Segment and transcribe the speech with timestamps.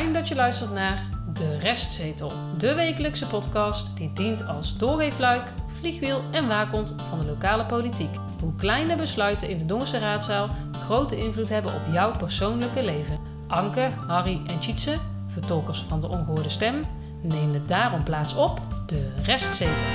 [0.00, 5.42] Fijn dat je luistert naar De Restzetel, de wekelijkse podcast die dient als doorweefluik,
[5.78, 8.10] vliegwiel en waakhond van de lokale politiek.
[8.42, 13.18] Hoe kleine besluiten in de Dongense raadzaal grote invloed hebben op jouw persoonlijke leven.
[13.48, 14.96] Anke, Harry en Tjitse,
[15.26, 16.74] vertolkers van de ongehoorde stem,
[17.22, 19.86] nemen daarom plaats op De Restzetel.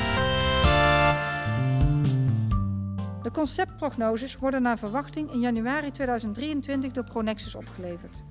[3.24, 8.24] De conceptprognoses worden naar verwachting in januari 2023 door Pronexus opgeleverd.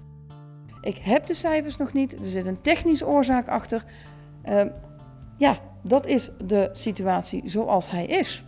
[0.84, 3.84] Ik heb de cijfers nog niet, er zit een technische oorzaak achter.
[4.44, 4.62] Uh,
[5.38, 8.42] ja, dat is de situatie zoals hij is.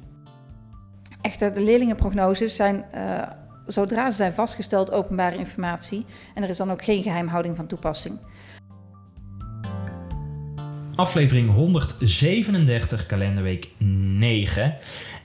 [1.20, 3.22] Echter, de leerlingenprognoses zijn, uh,
[3.66, 6.04] zodra ze zijn vastgesteld, openbare informatie.
[6.34, 8.18] En er is dan ook geen geheimhouding van toepassing.
[10.94, 14.78] Aflevering 137, kalenderweek 9.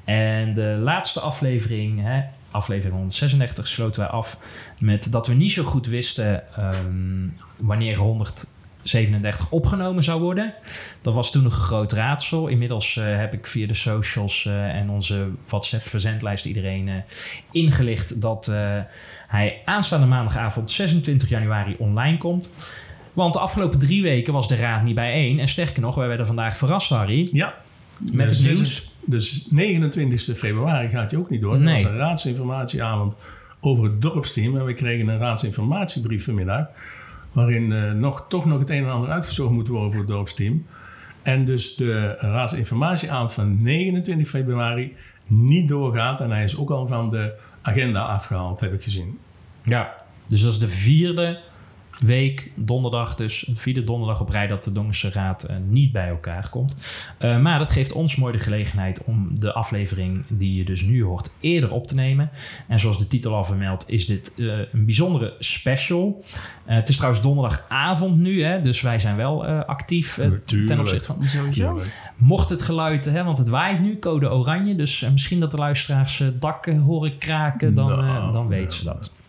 [0.06, 4.40] En de laatste aflevering, hè, aflevering 136, sloten wij af
[4.80, 10.54] met dat we niet zo goed wisten um, wanneer 137 opgenomen zou worden.
[11.02, 12.48] Dat was toen nog een groot raadsel.
[12.48, 16.96] Inmiddels uh, heb ik via de socials uh, en onze WhatsApp-verzendlijst iedereen uh,
[17.52, 18.54] ingelicht dat
[19.28, 22.56] hij aanstaande maandagavond 26 januari online komt.
[23.14, 25.40] Want de afgelopen drie weken was de raad niet bijeen.
[25.40, 27.30] En sterker nog, wij werden vandaag verrast, Harry.
[27.32, 27.54] Ja.
[28.12, 28.91] Met het nieuws.
[29.06, 31.60] Dus 29 februari gaat hij ook niet door.
[31.60, 31.74] Nee.
[31.74, 33.16] Dat was een raadsinformatieavond
[33.60, 34.58] over het dorpsteam.
[34.58, 36.66] En we kregen een raadsinformatiebrief vanmiddag.
[37.32, 40.66] Waarin uh, nog, toch nog het een en ander uitgezocht moet worden voor het dorpsteam.
[41.22, 44.96] En dus de raadsinformatieavond van 29 februari
[45.28, 46.22] niet doorgaat.
[46.22, 49.20] En hij is ook al van de agenda afgehaald, heb ik gezien.
[49.64, 49.94] Ja,
[50.28, 51.40] dus dat is de vierde
[52.02, 56.08] week, donderdag dus, een vierde donderdag op rij dat de Dongense Raad uh, niet bij
[56.08, 56.84] elkaar komt.
[57.20, 61.04] Uh, maar dat geeft ons mooi de gelegenheid om de aflevering die je dus nu
[61.04, 62.30] hoort eerder op te nemen.
[62.68, 66.24] En zoals de titel al vermeldt is dit uh, een bijzondere special.
[66.66, 70.14] het is trouwens donderdagavond nu, hè, dus wij zijn wel actief
[70.46, 71.82] ten opzichte van sowieso.
[72.16, 76.24] Mocht het geluid, hè, want het waait nu, code oranje, dus misschien dat de luisteraars
[76.40, 79.20] dakken horen kraken, dan, Nou, dan weten ze dat.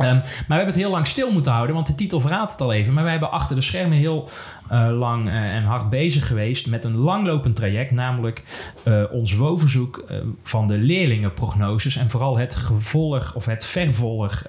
[0.00, 2.60] Um, maar we hebben het heel lang stil moeten houden, want de titel verraadt het
[2.60, 2.92] al even.
[2.94, 4.30] Maar wij hebben achter de schermen heel
[4.72, 8.42] uh, lang uh, en hard bezig geweest met een langlopend traject, namelijk
[8.84, 10.04] uh, ons woonverzoek
[10.42, 14.42] van de leerlingenprognoses en vooral het gevolg of het vervolg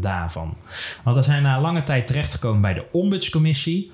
[0.00, 0.56] daarvan.
[1.02, 3.90] Want we zijn na lange tijd terechtgekomen bij de ombudscommissie.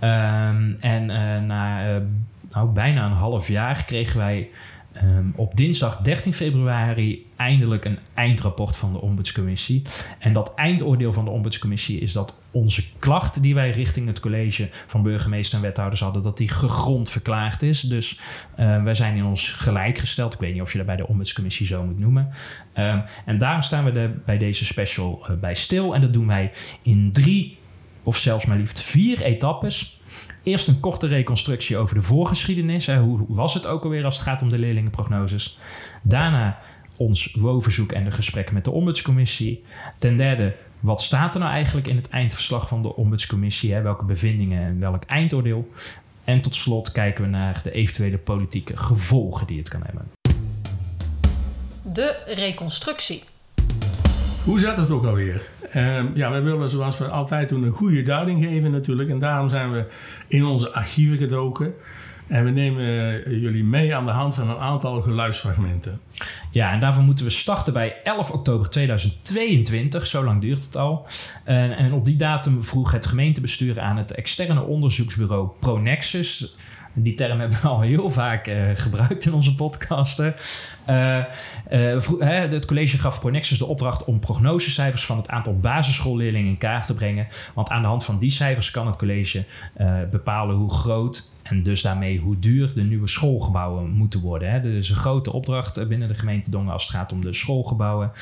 [0.00, 1.06] Um, en
[1.46, 2.00] na
[2.50, 4.48] nou, bijna een half jaar kregen wij
[5.02, 9.82] Um, op dinsdag 13 februari eindelijk een eindrapport van de ombudscommissie.
[10.18, 14.70] En dat eindoordeel van de ombudscommissie is dat onze klacht die wij richting het college
[14.86, 17.80] van burgemeester en wethouders hadden, dat die gegrond verklaard is.
[17.80, 18.20] Dus
[18.58, 20.34] uh, wij zijn in ons gelijk gesteld.
[20.34, 22.32] Ik weet niet of je dat bij de ombudscommissie zo moet noemen.
[22.74, 25.94] Um, en daarom staan we bij deze special uh, bij stil.
[25.94, 26.52] En dat doen wij
[26.82, 27.58] in drie
[28.02, 30.00] of zelfs maar liefst vier etappes.
[30.42, 32.86] Eerst een korte reconstructie over de voorgeschiedenis.
[32.86, 35.58] Hoe was het ook alweer als het gaat om de leerlingenprognoses?
[36.02, 36.58] Daarna
[36.96, 39.64] ons WO-verzoek en de gesprekken met de ombudscommissie.
[39.98, 43.72] Ten derde, wat staat er nou eigenlijk in het eindverslag van de ombudscommissie?
[43.72, 43.82] Hè?
[43.82, 45.68] Welke bevindingen en welk eindoordeel?
[46.24, 50.10] En tot slot kijken we naar de eventuele politieke gevolgen die het kan hebben.
[51.92, 53.22] De reconstructie.
[54.44, 55.42] Hoe zat het ook alweer?
[55.76, 59.08] Uh, ja, wij willen zoals we altijd doen een goede duiding geven natuurlijk.
[59.08, 59.84] En daarom zijn we
[60.28, 61.74] in onze archieven gedoken.
[62.26, 62.84] En we nemen
[63.40, 66.00] jullie mee aan de hand van een aantal geluidsfragmenten.
[66.50, 70.06] Ja, en daarvoor moeten we starten bij 11 oktober 2022.
[70.06, 71.06] Zo lang duurt het al.
[71.44, 76.56] En, en op die datum vroeg het gemeentebestuur aan het externe onderzoeksbureau Pronexus
[76.94, 80.34] die term hebben we al heel vaak uh, gebruikt in onze podcasten.
[80.88, 81.24] Uh,
[81.72, 86.86] uh, het college gaf Pronexus de opdracht om prognosecijfers van het aantal basisschoolleerlingen in kaart
[86.86, 87.26] te brengen.
[87.54, 89.44] Want aan de hand van die cijfers kan het college
[90.10, 94.50] bepalen hoe groot en dus daarmee hoe duur de nieuwe schoolgebouwen moeten worden.
[94.50, 94.60] Hè.
[94.60, 98.12] Dus een grote opdracht binnen de gemeente Dongen als het gaat om de schoolgebouwen.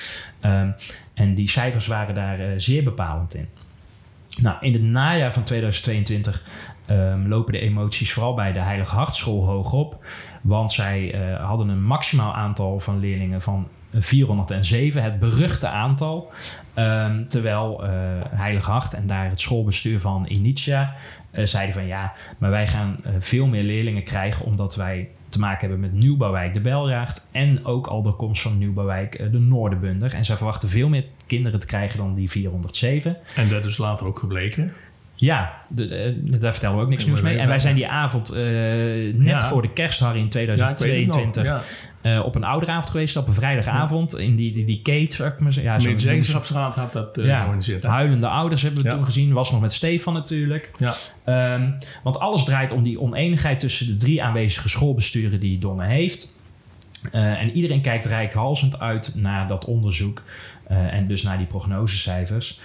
[0.44, 0.74] Um,
[1.14, 3.48] en die cijfers waren daar zeer bepalend in.
[4.40, 6.44] Nou, in het najaar van 2022
[6.90, 10.04] um, lopen de emoties vooral bij de Heilige Hartschool hoog op.
[10.42, 16.32] Want zij uh, hadden een maximaal aantal van leerlingen van 407, het beruchte aantal.
[16.74, 17.90] Um, terwijl uh,
[18.28, 20.94] Heilige Hart en daar het schoolbestuur van Initia
[21.32, 25.60] uh, zeiden van ja, maar wij gaan veel meer leerlingen krijgen omdat wij te maken
[25.60, 30.14] hebben met Nieuwbouwwijk de Beljaard en ook al de komst van Nieuwbouwwijk de Noorderbunder.
[30.14, 33.16] En zij verwachten veel meer kinderen te krijgen dan die 407.
[33.36, 34.72] En dat is later ook gebleken?
[35.24, 37.38] Ja, de, eh, daar vertellen we ook niks nieuws mee.
[37.38, 38.42] En wij zijn die avond eh,
[39.14, 39.40] net Ja.
[39.40, 41.64] voor de kerstharry in Ja, ik weet het 2022 nog.
[42.02, 42.16] Ja.
[42.18, 43.16] eh, op een ouderavond geweest.
[43.16, 45.72] Op een vrijdagavond in die, die, die Kate, zou ik maar zeggen.
[45.72, 48.94] Ja, De zo'n- had dat eh ja, huilende ouders hebben we Ja.
[48.94, 49.32] toen gezien.
[49.32, 50.70] Was nog met Stefan natuurlijk.
[50.78, 50.94] Ja.
[51.24, 51.70] Ehm,
[52.02, 56.40] want alles draait om die oneenigheid tussen de drie aanwezige schoolbesturen die Dongen heeft.
[57.10, 60.22] En iedereen kijkt rijkhalsend uit naar dat onderzoek.
[60.90, 62.60] en dus naar die prognosecijfers.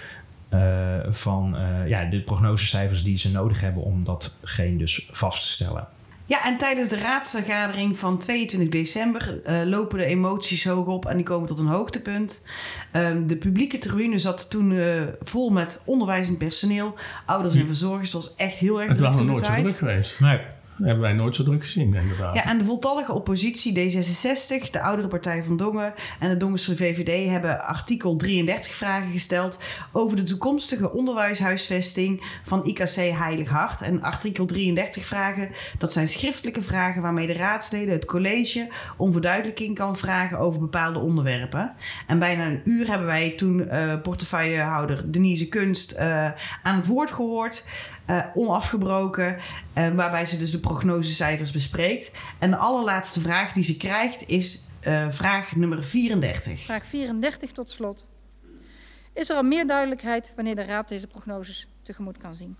[0.48, 5.48] Eh, van eh, ja, de prognosecijfers die ze nodig hebben om datgene dus vast te
[5.48, 5.88] stellen.
[6.26, 11.16] Ja, en tijdens de raadsvergadering van 22 december eh, lopen de emoties hoog op en
[11.16, 12.48] die komen tot een hoogtepunt.
[12.92, 14.80] Ehm, de publieke tribune zat toen
[15.20, 18.12] vol met onderwijzend personeel, ouders en verzorgers.
[18.12, 20.20] Het was echt heel erg Het druk was nog nooit zo druk geweest.
[20.20, 20.40] Nee.
[20.82, 22.34] Hebben wij nooit zo druk gezien, inderdaad.
[22.34, 27.30] Ja, en de voltallige oppositie, D66, de oudere partij van Dongen en de Dongense VVD
[27.30, 29.58] hebben artikel 33 vragen gesteld
[29.92, 33.80] over de toekomstige onderwijshuisvesting van IKC Heilig Hart.
[33.80, 39.74] En artikel 33 vragen, dat zijn schriftelijke vragen waarmee de raadsleden het college om verduidelijking
[39.74, 41.72] kan vragen over bepaalde onderwerpen.
[42.06, 46.30] En bijna een uur hebben wij toen eh, portefeuillehouder Denise Kunst eh,
[46.62, 47.68] aan het woord gehoord.
[48.08, 49.38] Eh, onafgebroken,
[49.72, 52.10] eh, waarbij ze dus de prognosecijfers bespreekt.
[52.38, 56.64] En de allerlaatste vraag die ze krijgt is eh, vraag nummer 34.
[56.64, 58.06] Vraag 34 tot slot.
[59.12, 62.56] Is er al meer duidelijkheid wanneer de Raad deze prognoses tegemoet kan zien?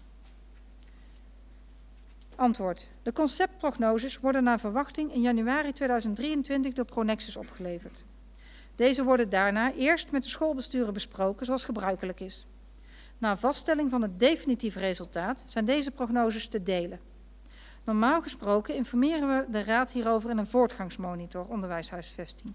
[2.37, 2.89] Antwoord.
[3.03, 8.05] De conceptprognoses worden naar verwachting in januari 2023 door Pronexus opgeleverd.
[8.77, 12.47] Deze worden daarna eerst met de schoolbesturen besproken zoals gebruikelijk is.
[13.19, 17.00] Na vaststelling van het definitieve resultaat zijn deze prognoses te delen.
[17.85, 22.55] Normaal gesproken informeren we de Raad hierover in een voortgangsmonitor onderwijshuisvesting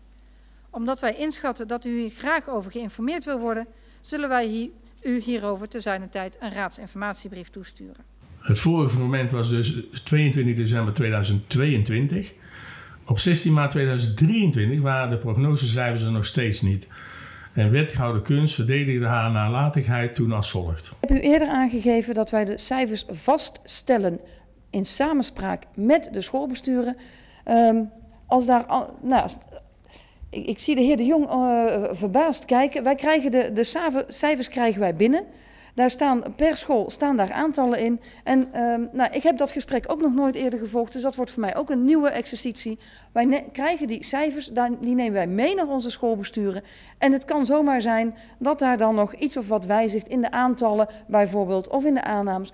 [0.74, 3.68] omdat wij inschatten dat u hier graag over geïnformeerd wil worden,
[4.02, 4.72] zullen wij
[5.04, 8.04] u hierover te zijner tijd een raadsinformatiebrief toesturen.
[8.40, 12.34] Het vorige moment was dus 22 december 2022.
[13.06, 16.88] Op 16 maart 2023 waren de prognosecijfers er nog steeds niet.
[17.54, 20.92] En wethouder Kunst verdedigde haar nalatigheid toen als volgt.
[21.02, 24.20] Ik heb u eerder aangegeven dat wij de cijfers vaststellen
[24.70, 26.98] in samenspraak met de schoolbesturen.
[27.44, 27.82] Ehm,
[28.28, 29.30] als daar, al- nou,
[30.30, 32.84] ik, ik zie de heer De Jong eh, verbaasd kijken.
[32.84, 33.64] Wij krijgen de, de
[34.08, 35.24] cijfers krijgen wij binnen.
[35.74, 38.02] Daar staan per school staan daar aantallen in.
[38.24, 41.32] En ehm, nou, ik heb dat gesprek ook nog nooit eerder gevolgd, dus dat wordt
[41.32, 42.80] voor mij ook een nieuwe exercitie.
[43.12, 46.64] Wij krijgen die cijfers, die nemen wij mee naar onze schoolbesturen.
[46.98, 50.32] En het kan zomaar zijn dat daar dan nog iets of wat wijzigt in de
[50.32, 52.52] aantallen, bijvoorbeeld, of in de aannames.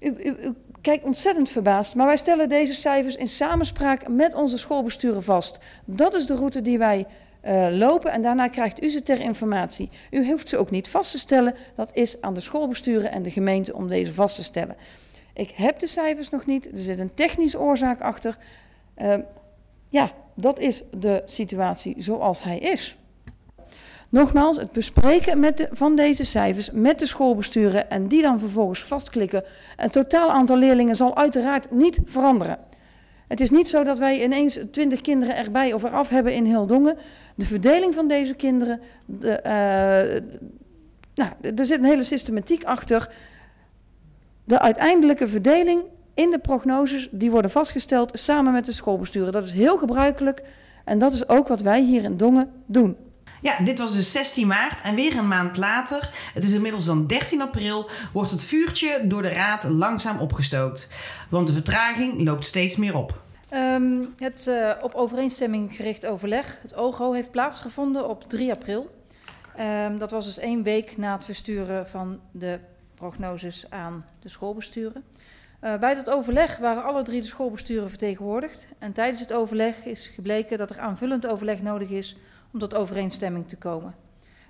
[0.00, 4.58] U, u, u kijkt ontzettend verbaasd, maar wij stellen deze cijfers in samenspraak met onze
[4.58, 5.58] schoolbesturen vast.
[5.84, 7.06] Dat is de route die wij
[7.40, 9.90] eh, lopen en daarna krijgt u ze ter informatie.
[10.10, 13.30] U hoeft ze ook niet vast te stellen, dat is aan de schoolbesturen en de
[13.30, 14.76] gemeente om deze vast te stellen.
[15.34, 18.36] Ik heb de cijfers nog niet, er zit een technische oorzaak achter.
[18.94, 19.14] Eh,
[19.88, 22.96] ja, dat is de situatie zoals hij is.
[24.08, 29.44] Nogmaals, het bespreken met van deze cijfers met de schoolbesturen en die dan vervolgens vastklikken.
[29.76, 32.58] Het totaal aantal leerlingen zal uiteraard niet veranderen.
[33.28, 36.66] Het is niet zo dat wij ineens 20 kinderen erbij of eraf hebben in heel
[36.66, 36.96] Dongen.
[37.38, 40.22] De verdeling van deze kinderen, de, eh,
[41.14, 43.10] nou, er zit een hele systematiek achter.
[44.44, 45.82] De uiteindelijke verdeling
[46.14, 49.32] in de prognoses, die worden vastgesteld samen met de schoolbesturen.
[49.32, 50.42] Dat is heel gebruikelijk
[50.84, 52.96] en dat is ook wat wij hier in Dongen doen.
[53.42, 57.06] Ja, dit was dus 16 maart en weer een maand later, het is inmiddels dan
[57.06, 60.92] 13 april, wordt het vuurtje door de raad langzaam opgestookt.
[61.28, 63.26] Want de vertraging loopt steeds meer op.
[63.48, 68.90] Ehm, het eh, op overeenstemming gericht overleg, het OGO, heeft plaatsgevonden op 3 april.
[69.56, 72.58] Ehm, dat was dus één week na het versturen van de
[72.94, 75.04] prognoses aan de schoolbesturen.
[75.60, 78.66] Eh, bij dat overleg waren alle drie de schoolbesturen vertegenwoordigd.
[78.78, 82.16] En tijdens het overleg is gebleken dat er aanvullend overleg nodig is
[82.52, 83.94] om tot overeenstemming te komen.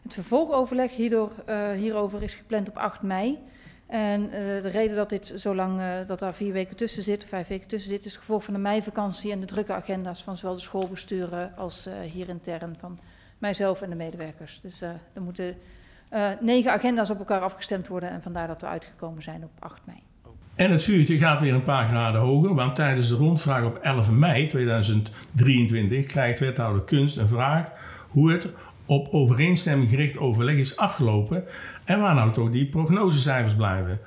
[0.02, 3.38] Het vervolgoverleg hierdoor, eh, hierover is gepland op 8 mei.
[3.88, 7.24] En eh, de reden dat dit zo lang, eh, dat daar vier weken tussen zit,
[7.24, 10.36] vijf weken tussen zit, is het gevolg van de meivakantie en de drukke agenda's van
[10.36, 12.98] zowel de schoolbesturen als eh, hier intern van
[13.38, 14.60] mijzelf en de medewerkers.
[14.62, 15.56] Dus er moeten
[16.40, 19.98] negen agenda's op elkaar afgestemd worden en vandaar dat we uitgekomen zijn op 8 mei.
[20.54, 24.10] En het vuurtje gaat weer een paar graden hoger, want tijdens de rondvraag op 11
[24.10, 27.70] mei 2023 krijgt wethouder Kunst een vraag
[28.08, 28.48] hoe het
[28.88, 31.44] op overeenstemming gericht overleg is afgelopen
[31.84, 34.00] en waar nou toch die prognosecijfers blijven.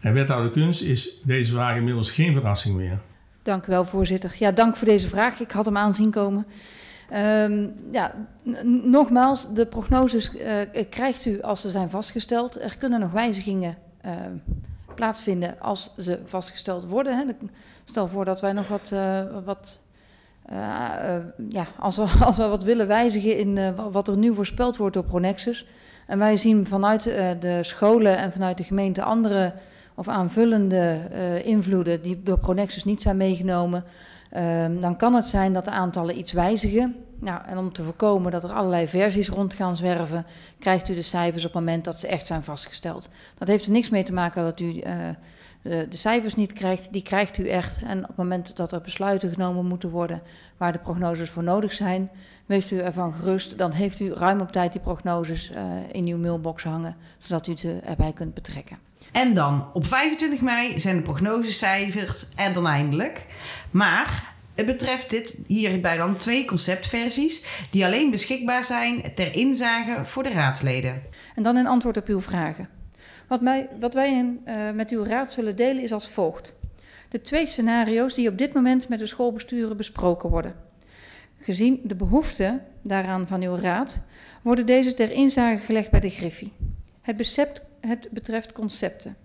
[0.00, 2.98] En wethouder Kunst is deze vraag inmiddels geen verrassing meer.
[3.42, 4.34] Dank u wel, voorzitter.
[4.38, 5.40] Ja, dank voor deze vraag.
[5.40, 6.46] Ik had hem aanzien komen.
[7.10, 8.14] Ehm, ja,
[8.82, 12.60] nogmaals, de prognoses eh, krijgt u als ze zijn vastgesteld.
[12.60, 14.12] Er kunnen nog wijzigingen eh,
[14.94, 17.16] plaatsvinden als ze vastgesteld worden.
[17.16, 17.24] Hè.
[17.84, 19.80] Stel voor dat wij nog wat, uh, wat
[21.48, 25.04] ja, als we, als we wat willen wijzigen in wat er nu voorspeld wordt door
[25.04, 25.66] Pronexus.
[26.06, 27.02] En wij zien vanuit
[27.40, 29.52] de scholen en vanuit de gemeente andere
[29.94, 30.98] of aanvullende
[31.44, 33.84] invloeden die door Pronexus niet zijn meegenomen.
[34.34, 36.96] Ehm, dan kan het zijn dat de aantallen iets wijzigen.
[37.18, 40.26] Nou, en om te voorkomen dat er allerlei versies rond gaan zwerven,
[40.58, 43.08] krijgt u de cijfers op het moment dat ze echt zijn vastgesteld.
[43.38, 44.82] Dat heeft er niks mee te maken dat u
[45.64, 47.78] de, de, cijfers niet krijgt, die krijgt u echt.
[47.82, 50.22] En op het moment dat er besluiten genomen moeten worden
[50.56, 52.10] waar de prognoses voor nodig zijn,
[52.46, 53.58] wees u ervan gerust.
[53.58, 57.56] Dan heeft u ruim op tijd die prognoses uh, in uw mailbox hangen, zodat u
[57.56, 58.78] ze erbij kunt betrekken.
[59.12, 63.26] En dan op 25 mei zijn de prognosecijfers en dan eindelijk.
[63.70, 70.22] Maar het betreft dit hierbij dan twee conceptversies die alleen beschikbaar zijn ter inzage voor
[70.22, 71.02] de raadsleden.
[71.34, 72.68] En dan in antwoord op uw vragen.
[73.28, 76.52] Wat, mij, wat wij in, uh, met uw raad zullen delen is als volgt.
[77.08, 80.54] De twee scenario's die op dit moment met de schoolbesturen besproken worden.
[81.38, 84.04] Gezien de behoeften daaraan van uw raad,
[84.42, 86.52] worden deze ter inzage gelegd bij de Griffie.
[87.02, 89.16] Het, het betreft concepten.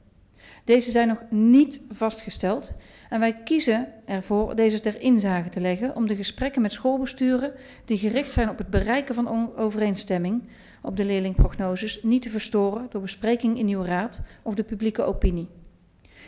[0.64, 2.74] Deze zijn nog niet vastgesteld
[3.10, 7.52] en wij kiezen ervoor deze ter inzage te leggen om de gesprekken met schoolbesturen
[7.86, 10.44] die gericht zijn op het bereiken van overeenstemming
[10.90, 15.48] op de leerlingprognoses niet te verstoren door bespreking in uw raad of de publieke opinie.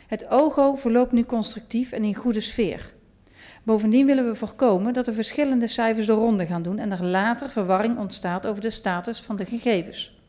[0.08, 2.94] Het OGO verloopt nu constructief en in goede sfeer.
[3.63, 7.50] Bovendien willen we voorkomen dat er verschillende cijfers de ronde gaan doen en er later
[7.50, 10.20] verwarring ontstaat over de status van de gegevens.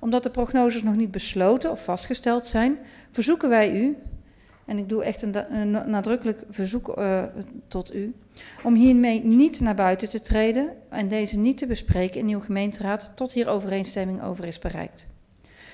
[0.00, 2.78] Omdat de prognoses nog niet besloten of vastgesteld zijn,
[3.10, 3.96] verzoeken wij u,
[4.64, 7.22] en ik doe echt een, nadrukkelijk verzoek uh,
[7.68, 8.14] tot u,
[8.62, 13.12] om hiermee niet naar buiten te treden en deze niet te bespreken in uw gemeenteraad
[13.14, 15.08] tot hier overeenstemming over is bereikt.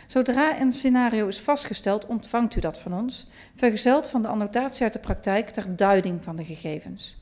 [0.06, 4.92] Zodra een scenario is vastgesteld, ontvangt u dat van ons, vergezeld van de annotatie uit
[4.92, 7.16] de praktijk ter duiding van de gegevens.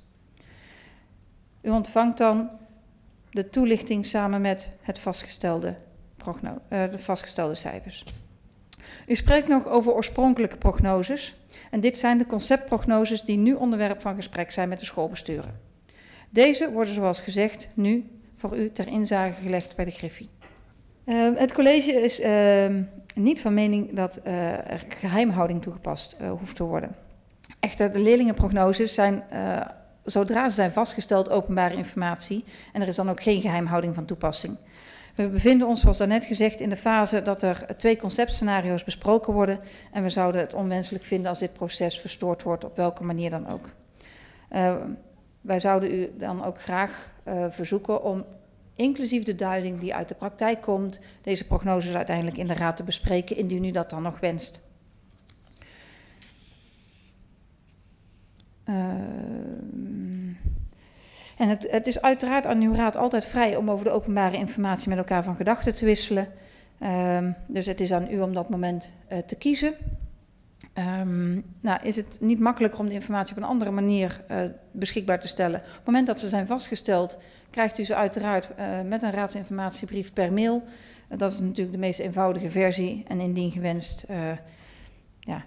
[1.62, 2.50] U ontvangt dan
[3.30, 5.76] de toelichting samen met het vastgestelde,
[6.26, 8.04] uh, de vastgestelde cijfers.
[9.06, 11.37] U spreekt nog over oorspronkelijke prognoses.
[11.73, 15.61] En dit zijn de conceptprognoses die nu onderwerp van gesprek zijn met de schoolbesturen.
[16.31, 18.05] Deze worden, zoals gezegd, nu
[18.37, 20.29] voor u ter inzage gelegd bij de Griffie.
[21.05, 22.67] Uh, het college is uh,
[23.14, 26.97] niet van mening dat uh, er geheimhouding toegepast eh, hoeft te worden.
[27.61, 29.23] Echter, de leerlingenprognoses zijn,
[30.05, 32.45] zodra ze zijn vastgesteld, openbare informatie.
[32.73, 34.57] En er is dan ook geen geheimhouding van toepassing.
[35.14, 39.61] We bevinden ons, zoals daarnet gezegd, in de fase dat er twee conceptscenario's besproken worden.
[39.92, 43.49] En we zouden het onwenselijk vinden als dit proces verstoord wordt, op welke manier dan
[43.49, 43.69] ook.
[44.52, 44.75] Uh,
[45.40, 48.25] wij zouden u dan ook graag uh, verzoeken om,
[48.75, 52.83] inclusief de duiding die uit de praktijk komt, deze prognoses uiteindelijk in de raad te
[52.83, 54.62] bespreken, indien u dat dan nog wenst.
[58.69, 58.75] Uh,
[61.37, 64.89] en het, het, is uiteraard aan uw raad altijd vrij om over de openbare informatie
[64.89, 66.29] met elkaar van gedachten te wisselen.
[66.83, 69.75] Um, dus het is aan u om dat moment uh, te kiezen.
[70.75, 75.21] Um, nou, is het niet makkelijker om de informatie op een andere manier uh, beschikbaar
[75.21, 75.61] te stellen?
[75.61, 77.19] Op het moment dat ze zijn vastgesteld,
[77.51, 80.62] krijgt u ze uiteraard uh, met een raadsinformatiebrief per mail.
[81.09, 83.05] dat is natuurlijk de meest eenvoudige versie.
[83.09, 84.07] En indien gewenst,
[85.21, 85.45] ja,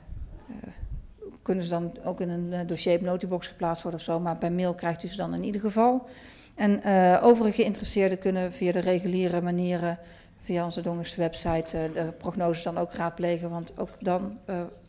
[1.46, 4.20] kunnen ze dan ook in een eh, dossier op notiebox geplaatst worden of zo.
[4.20, 6.08] Maar per mail krijgt u ze dan in ieder geval.
[6.56, 9.98] En uh, overige geïnteresseerden kunnen via de reguliere manieren,
[10.40, 13.50] via onze Dongerse website, uh, de prognoses dan ook raadplegen.
[13.50, 14.38] Want ook dan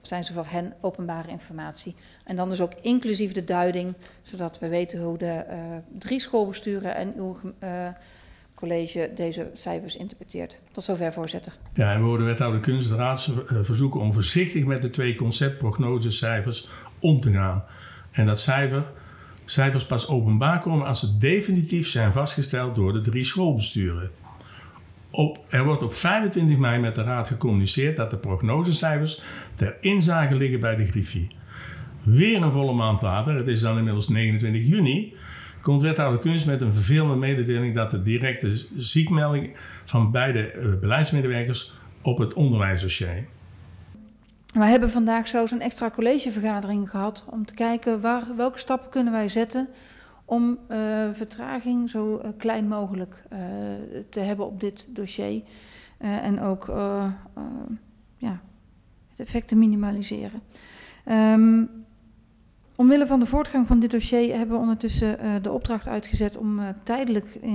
[0.02, 1.94] zijn ze voor hen openbare informatie.
[2.24, 5.44] En dan dus ook inclusief de duiding, zodat we weten hoe de
[5.98, 7.36] drie schoolbesturen en uw
[8.56, 10.60] college deze cijfers interpreteert.
[10.72, 11.52] Tot zover, voorzitter.
[11.74, 17.32] Ja, en we worden wethouder kunstraad verzoeken om voorzichtig met de twee conceptprognosecijfers om te
[17.32, 17.64] gaan.
[18.10, 18.84] En dat cijfer,
[19.44, 24.10] cijfers pas openbaar komen als ze definitief zijn vastgesteld door de drie schoolbesturen.
[25.10, 29.22] Op, er wordt op 25 mei met de raad gecommuniceerd dat de prognosecijfers
[29.54, 31.28] ter inzage liggen bij de Griffie.
[32.02, 35.14] Weer een volle maand later, het is dan inmiddels 29 juni,
[35.66, 41.74] komt wethouder Kunst met een vervelende mededeling dat de directe ziekmelding van beide uh, beleidsmedewerkers
[42.02, 43.26] op het onderwijsdossier.
[44.52, 49.12] We hebben vandaag zo een extra collegevergadering gehad om te kijken waar, welke stappen kunnen
[49.12, 49.68] wij zetten
[50.24, 50.78] om uh,
[51.12, 53.22] vertraging zo uh, klein mogelijk
[54.08, 55.42] te hebben op dit dossier.
[55.98, 56.66] en ook
[58.16, 58.40] ja,
[59.10, 60.42] het effect te minimaliseren.
[61.10, 61.75] Um,
[62.76, 66.58] Omwille van de voortgang van dit dossier hebben we ondertussen uh, de opdracht uitgezet om
[66.58, 67.52] uh, tijdelijk, uh,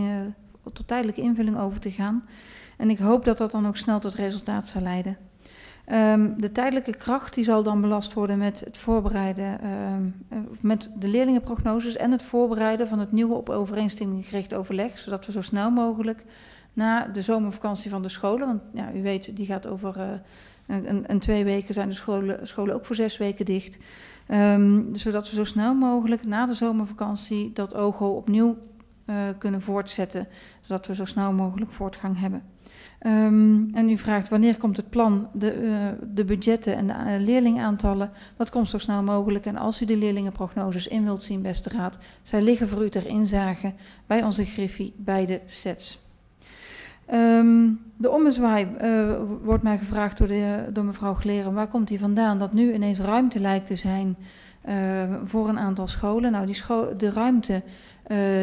[0.74, 2.25] tot tijdelijke invulling over te gaan.
[2.78, 5.18] En ik hoop dat dat dan ook snel tot resultaat zal leiden.
[5.86, 10.90] Ehm, de tijdelijke kracht die zal dan belast worden met het voorbereiden, ehm, eh, met
[11.00, 15.42] de leerlingenprognoses en het voorbereiden van het nieuwe op overeenstemming gericht overleg, zodat we zo
[15.42, 16.25] snel mogelijk
[16.74, 20.04] na de zomervakantie van de scholen, want ja, u weet, die gaat over uh,
[20.68, 23.78] een, een, twee weken zijn de scholen, scholen ook voor zes weken dicht.
[24.34, 28.58] Um, zodat we zo snel mogelijk na de zomervakantie dat OGO opnieuw
[29.06, 30.28] uh, kunnen voortzetten,
[30.62, 32.44] zodat we zo snel mogelijk voortgang hebben.
[33.08, 35.74] Um, en u vraagt wanneer komt het plan, de, uh,
[36.14, 38.12] de budgetten en de uh, leerlingaantallen.
[38.38, 39.46] Dat komt zo snel mogelijk.
[39.46, 43.08] En als u de leerlingenprognoses in wilt zien, beste raad, zij liggen voor u ter
[43.08, 43.74] inzage
[44.08, 46.11] bij onze Griffie bij de sets.
[47.13, 49.12] Um, de ommezwaai uh,
[49.44, 51.53] wordt mij gevraagd door, de, door mevrouw Gleren.
[51.53, 52.39] Waar komt die vandaan?
[52.39, 54.15] Dat nu ineens ruimte lijkt te zijn
[55.24, 56.32] voor een aantal scholen.
[56.32, 56.63] Nou, die
[56.98, 57.62] de ruimte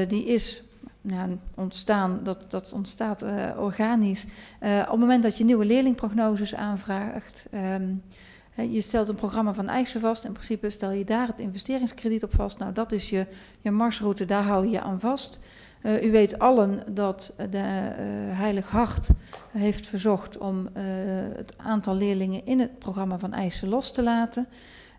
[0.08, 0.62] die is
[1.00, 3.24] nou, ontstaan, dat, dat ontstaat
[3.58, 4.24] organisch.
[4.60, 7.46] Op het moment dat je nieuwe leerlingprognoses aanvraagt,
[7.78, 8.02] um,
[8.70, 10.24] je stelt een programma van eisen vast.
[10.24, 12.58] In principe stel je daar het investeringskrediet op vast.
[12.58, 13.26] Nou, dat is je,
[13.60, 15.40] je marsroute, daar hou je je aan vast.
[15.82, 17.58] Uh, u weet allen dat de
[18.32, 19.10] Heilig Hart
[19.50, 20.68] heeft verzocht om
[21.36, 24.48] het aantal leerlingen in het programma van eisen los te laten.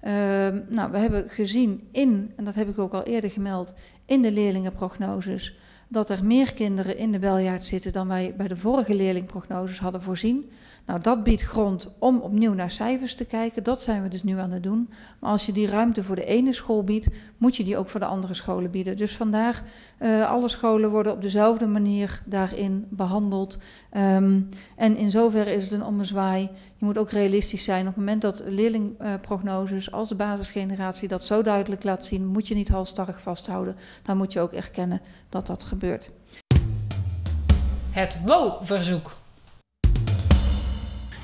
[0.02, 3.74] Ehm, nou, we hebben gezien in, en dat heb ik ook al eerder gemeld,
[4.06, 5.58] in de leerlingenprognoses
[5.88, 10.02] dat er meer kinderen in de beljaard zitten dan wij bij de vorige leerlingprognoses hadden
[10.02, 10.52] voorzien.
[10.90, 13.64] Nou, dat biedt grond om opnieuw naar cijfers te kijken.
[13.64, 14.90] Dat zijn we dus nu aan het doen.
[15.20, 18.00] Maar als je die ruimte voor de ene school biedt, moet je die ook voor
[18.00, 18.98] de andere scholen bieden.
[18.98, 19.64] Dus vandaar,
[20.00, 23.60] uh, alle scholen worden op dezelfde manier daarin behandeld.
[23.98, 26.50] Um, en in zoverre is het een ommezwaai.
[26.78, 27.82] Je moet ook realistisch zijn.
[27.82, 32.56] Op het moment dat leerlingprognoses als de basisgeneratie dat zo duidelijk laat zien, moet je
[32.56, 33.76] niet halstarrig vasthouden.
[34.04, 36.12] Dan moet je ook erkennen dat dat gebeurt.
[37.92, 39.19] Het WO-verzoek.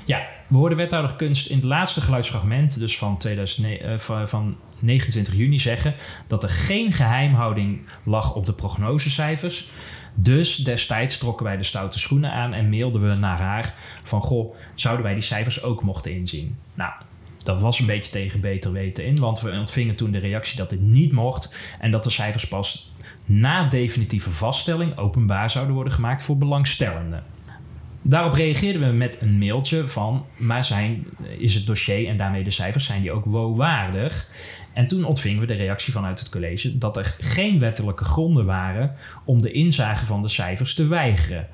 [0.06, 5.34] Ja, we hoorden wethouder Kunst in het laatste geluidsfragment, dus van, 2009, uh, van 29
[5.34, 5.94] juni, zeggen
[6.26, 9.70] dat er geen geheimhouding lag op de prognosecijfers.
[10.14, 14.54] Dus destijds trokken wij de stoute schoenen aan en mailden we naar haar van goh,
[14.74, 16.56] zouden wij die cijfers ook mochten inzien?
[16.74, 16.92] Nou,
[17.44, 20.70] dat was een beetje tegen beter weten in, want we ontvingen toen de reactie dat
[20.70, 22.92] dit niet mocht en dat de cijfers pas
[23.24, 27.24] na definitieve vaststelling openbaar zouden worden gemaakt voor belangstellenden.
[28.08, 31.06] Daarop reageerden we met een mailtje van, maar zijn,
[31.38, 34.30] is het dossier en daarmee de cijfers, zijn die ook WO-waardig?
[34.72, 38.94] En toen ontvingen we de reactie vanuit het college dat er geen wettelijke gronden waren
[39.24, 41.48] om de inzage van de cijfers te weigeren.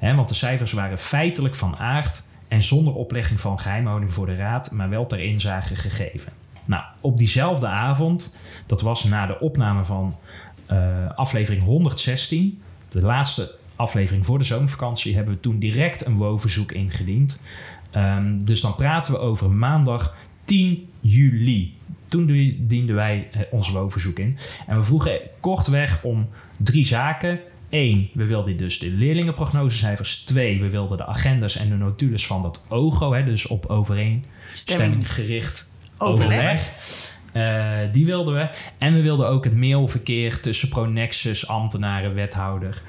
[0.00, 4.70] Want de cijfers waren feitelijk van aard en zonder oplegging van geheimhouding voor de raad,
[4.70, 6.32] maar wel ter inzage gegeven.
[6.64, 10.16] Nou, op diezelfde avond, dat was na de opname van
[10.70, 16.72] uh, aflevering 116, de laatste aflevering voor de zomervakantie, hebben we toen direct een WO-verzoek
[16.72, 17.44] ingediend.
[17.96, 21.74] Um, dus dan praten we over maandag 10 juli.
[22.06, 24.38] Toen dienden wij ons WO-verzoek in.
[24.66, 27.40] En we vroegen kortweg om drie zaken.
[27.70, 30.24] Eén, we wilden dus de leerlingenprognosecijfers.
[30.24, 35.12] Twee, we wilden de agendas en de notules van dat OGO, hè, dus op overeenstemming
[35.12, 36.30] gericht overleg.
[36.30, 37.14] overleg.
[37.32, 38.48] Uh, die wilden we.
[38.78, 42.82] En we wilden ook het mailverkeer tussen Pronexus, ambtenaren, wethouder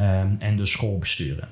[0.00, 1.48] um, en de schoolbesturen.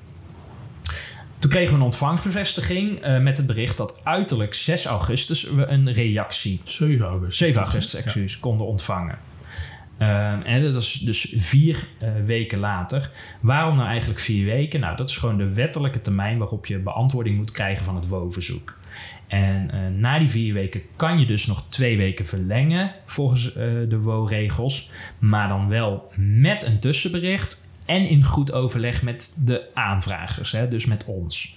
[1.43, 5.93] Toen kregen we een ontvangstbevestiging uh, met het bericht dat uiterlijk 6 augustus we een
[5.93, 6.61] reactie.
[6.63, 7.37] 7 augustus.
[7.37, 8.39] 7 augustus, excuus, ja.
[8.39, 9.17] konden ontvangen.
[9.99, 13.11] Um, en dat is dus vier uh, weken later.
[13.39, 14.79] Waarom nou eigenlijk vier weken?
[14.79, 18.77] Nou, dat is gewoon de wettelijke termijn waarop je beantwoording moet krijgen van het WO-verzoek.
[19.27, 23.99] En uh, na die vier weken kan je dus nog twee weken verlengen volgens de
[24.01, 24.91] WO-regels.
[25.19, 30.85] Maar dan wel met een tussenbericht en in goed overleg met de aanvragers, hè, dus
[30.85, 31.55] met ons.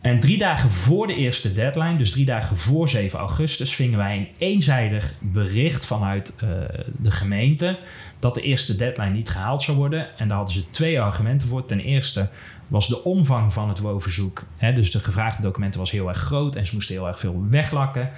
[0.00, 4.16] En drie dagen voor de eerste deadline, dus drie dagen voor 7 augustus, vingen wij
[4.16, 6.50] een eenzijdig bericht vanuit uh,
[6.98, 7.78] de gemeente
[8.18, 10.18] dat de eerste deadline niet gehaald zou worden.
[10.18, 11.66] En daar hadden ze twee argumenten voor.
[11.66, 12.28] Ten eerste
[12.68, 16.66] was de omvang van het WO-verzoek, dus de gevraagde documenten was heel erg groot en
[16.66, 18.10] ze moesten heel erg veel weglakken.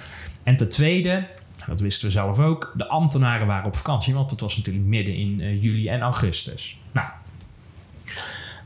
[0.43, 1.25] En ten tweede,
[1.67, 5.15] dat wisten we zelf ook, de ambtenaren waren op vakantie, want het was natuurlijk midden
[5.15, 6.77] in uh, juli en augustus.
[6.91, 7.07] Nou,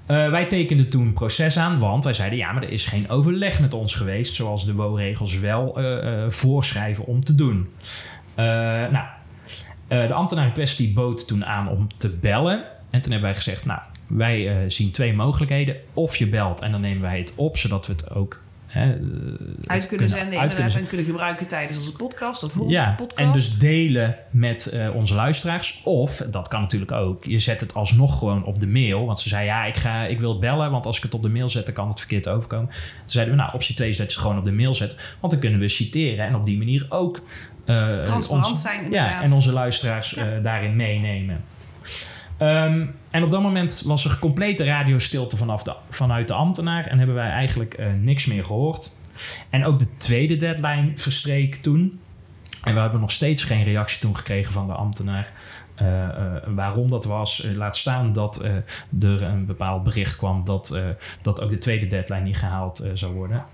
[0.08, 3.10] uh, wij tekenden toen een proces aan, want wij zeiden ja, maar er is geen
[3.10, 7.69] overleg met ons geweest, zoals de WO-regels wel uh, voorschrijven om te doen.
[8.36, 9.06] nou,
[9.88, 12.63] de ambtenaar in kwestie bood toen aan om te bellen.
[12.89, 15.75] En toen hebben wij gezegd, nou, wij zien twee mogelijkheden.
[15.93, 18.99] Of je belt en dan nemen wij het op, zodat we het ook hè, eh,
[19.65, 22.93] Uit kunnen zenden uit inderdaad en kunnen gebruiken tijdens onze podcast of voor onze ja,
[22.97, 23.27] podcast.
[23.27, 25.82] en dus delen met eh, onze luisteraars.
[25.84, 29.05] Of, dat kan natuurlijk ook, je zet het alsnog gewoon op de mail.
[29.05, 31.29] Want ze zei, ja, ik, ga, ik wil bellen, want als ik het op de
[31.29, 32.67] mail zet, dan kan het verkeerd overkomen.
[32.69, 34.99] Toen zeiden we, nou, optie 2 is dat je het gewoon op de mail zet.
[35.19, 37.21] Want dan kunnen we citeren en op die manier ook...
[37.65, 39.23] eh, Transparant ons- zijn, Ja, inderdaad.
[39.23, 41.41] en onze luisteraars daarin meenemen.
[42.39, 46.97] Ehm, en op dat moment was er complete radiostilte vanaf de, vanuit de ambtenaar en
[46.97, 48.97] hebben wij eigenlijk eh, niks meer gehoord.
[49.49, 51.99] En ook de tweede deadline verstreek toen.
[52.63, 55.32] En we hebben nog steeds geen reactie toen gekregen van de ambtenaar.
[55.75, 58.43] eh, eh, waarom dat was, laat staan dat
[58.99, 60.82] er een bepaald bericht kwam dat,
[61.21, 63.45] dat ook de tweede deadline niet gehaald eh, zou worden.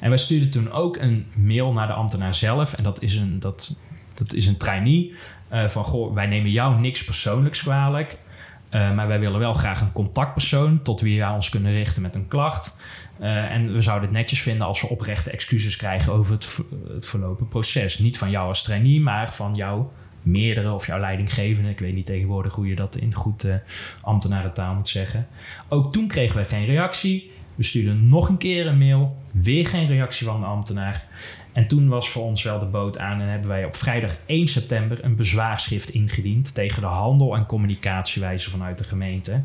[0.00, 2.72] En wij stuurden toen ook een mail naar de ambtenaar zelf.
[2.72, 3.80] En dat is een, dat,
[4.14, 5.14] dat is een trainee.
[5.52, 8.18] Eh, van goh, wij nemen jou niks persoonlijks kwalijk.
[8.68, 12.14] eh, maar wij willen wel graag een contactpersoon tot wie wij ons kunnen richten met
[12.14, 12.82] een klacht.
[13.18, 16.58] Eh, en we zouden het netjes vinden als we oprechte excuses krijgen over het,
[16.94, 17.98] het verlopen proces.
[17.98, 21.70] Niet van jou als trainee, maar van jouw meerdere of jouw leidinggevende.
[21.70, 23.54] Ik weet niet tegenwoordig hoe je dat in goed eh
[24.00, 25.26] ambtenarentaal moet zeggen.
[25.68, 27.30] Ook toen kregen we geen reactie.
[27.54, 29.16] We stuurden nog een keer een mail.
[29.30, 31.04] Weer geen reactie van de ambtenaar.
[31.52, 34.48] En toen was voor ons wel de boot aan en hebben wij op vrijdag 1
[34.48, 39.42] september een bezwaarschrift ingediend tegen de handel en communicatiewijze vanuit de gemeente.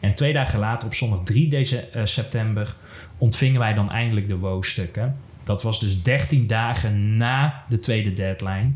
[0.00, 2.74] En twee dagen later, op zondag 3 deze, eh, september,
[3.18, 5.16] ontvingen wij dan eindelijk de WO-stukken.
[5.44, 8.70] Dat was dus 13 dagen na de tweede deadline.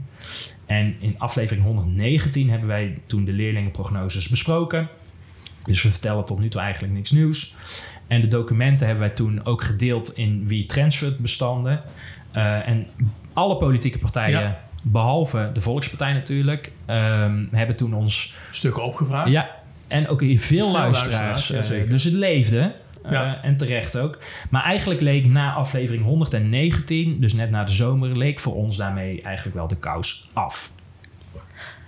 [0.66, 4.88] En in aflevering 119 hebben wij toen de leerlingenprognoses besproken.
[5.64, 7.56] Dus we vertellen tot nu toe eigenlijk niks nieuws.
[8.06, 11.82] En de documenten hebben wij toen ook gedeeld in WeTransfer bestanden.
[12.34, 12.86] Eh, en
[13.32, 14.58] alle politieke partijen, Ja.
[14.82, 19.30] behalve de Volkspartij natuurlijk, ehm, hebben toen ons Stukken opgevraagd.
[19.30, 19.50] ja,
[19.88, 21.18] en ook hier veel, Veel luisteraars.
[21.50, 22.72] luisteraars, ja, eh, dus het leefde.
[23.04, 24.18] eh, en terecht ook.
[24.50, 29.22] Maar eigenlijk leek na aflevering 119, dus net na de zomer, leek voor ons daarmee
[29.22, 30.72] eigenlijk wel de kous af.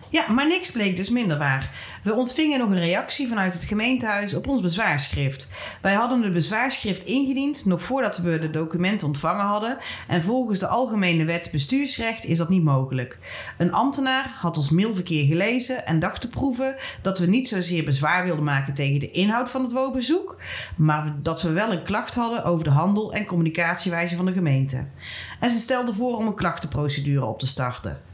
[0.09, 1.71] Ja, maar niks bleek dus minder waar.
[2.03, 5.51] We ontvingen nog een reactie vanuit het gemeentehuis op ons bezwaarschrift.
[5.81, 9.79] Wij hadden de bezwaarschrift ingediend nog voordat we de documenten ontvangen hadden.
[10.07, 13.19] En volgens de Algemene Wet Bestuursrecht is dat niet mogelijk.
[13.59, 18.25] Een ambtenaar had ons mailverkeer gelezen en dacht te proeven dat we niet zozeer bezwaar
[18.25, 20.37] wilden maken tegen de inhoud van het woonbezoek,
[20.77, 24.87] maar dat we wel een klacht hadden over de handel en communicatiewijze van de gemeente.
[25.41, 28.06] En ze stelde voor om een klachtenprocedure op te starten.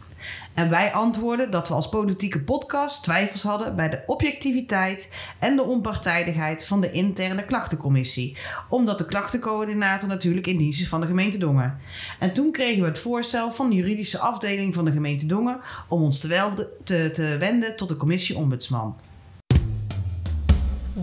[0.55, 5.63] En wij antwoorden dat we als politieke podcast twijfels hadden bij de objectiviteit en de
[5.63, 8.37] onpartijdigheid van de interne klachtencommissie,
[8.69, 11.79] omdat de klachtencoördinator natuurlijk in dienst is van de gemeente Dongen.
[12.19, 16.03] En toen kregen we het voorstel van de juridische afdeling van de gemeente Dongen om
[16.03, 18.97] ons te, welde- te, te wenden tot de commissie ombudsman.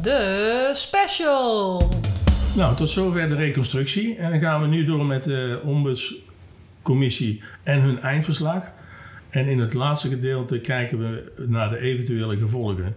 [0.01, 1.89] De special.
[2.55, 4.15] Nou, tot zover de reconstructie.
[4.15, 8.63] En dan gaan we nu door met de ombudscommissie en hun eindverslag.
[9.29, 12.95] En in het laatste gedeelte kijken we naar de eventuele gevolgen.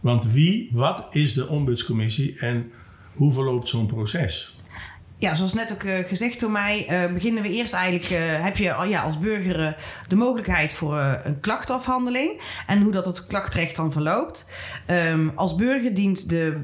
[0.00, 2.70] Want wie, wat is de ombudscommissie en
[3.14, 4.53] hoe verloopt zo'n proces?
[5.24, 8.56] Ja, zoals net ook eh, gezegd door mij, eh, beginnen we eerst eigenlijk, eh, heb
[8.56, 9.76] je al- ja, als burger
[10.08, 14.52] de mogelijkheid voor een klachtafhandeling en hoe dat het klachtrecht dan verloopt.
[14.86, 16.60] Ehm, als burger dient de,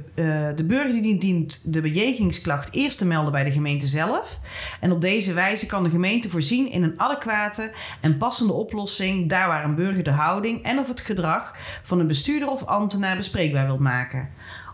[0.56, 4.38] de burger die dient, de bejegeningsklacht eerst te melden bij de gemeente zelf.
[4.80, 9.48] En op deze wijze kan de gemeente voorzien in een adequate en passende oplossing daar
[9.48, 13.66] waar een burger de houding en of het gedrag van een bestuurder of ambtenaar bespreekbaar
[13.66, 14.28] wil maken.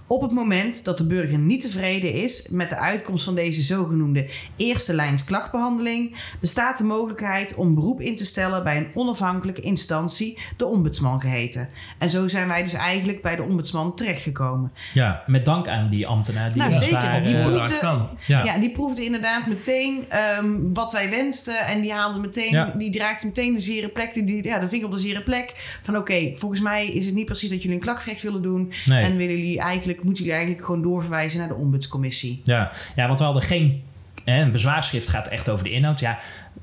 [0.08, 4.28] Op het moment dat de burger niet tevreden is met de uitkomst van deze zogenoemde
[4.56, 10.38] eerste lijns klachtbehandeling, bestaat de mogelijkheid om beroep in te stellen bij een onafhankelijke instantie,
[10.56, 11.68] de ombudsman geheten.
[11.98, 14.72] En zo zijn wij dus eigenlijk bij de ombudsman terechtgekomen.
[14.94, 17.12] Ja, met dank aan die ambtenaar die Nou, ons zeker, daar...
[17.12, 18.44] want die eh, proefde- ja.
[18.44, 21.58] Ja, die proefde inderdaad meteen ehm, wat wij wensten.
[21.66, 22.74] En die haalde meteen, Ja.
[22.78, 25.78] die raakte meteen de zere plek, die, die, ja, de vinger op de zere plek.
[25.82, 28.72] Van oké, volgens mij is het niet precies dat jullie een klachtrecht willen doen.
[28.86, 29.02] Nee.
[29.04, 32.40] En willen jullie eigenlijk, moeten jullie eigenlijk gewoon doorverwijzen naar de ombudscommissie.
[32.44, 33.82] Ja, ja, want we hadden geen.
[34.24, 36.00] Hè, een bezwaarschrift gaat echt over de inhoud.
[36.00, 36.18] Ja,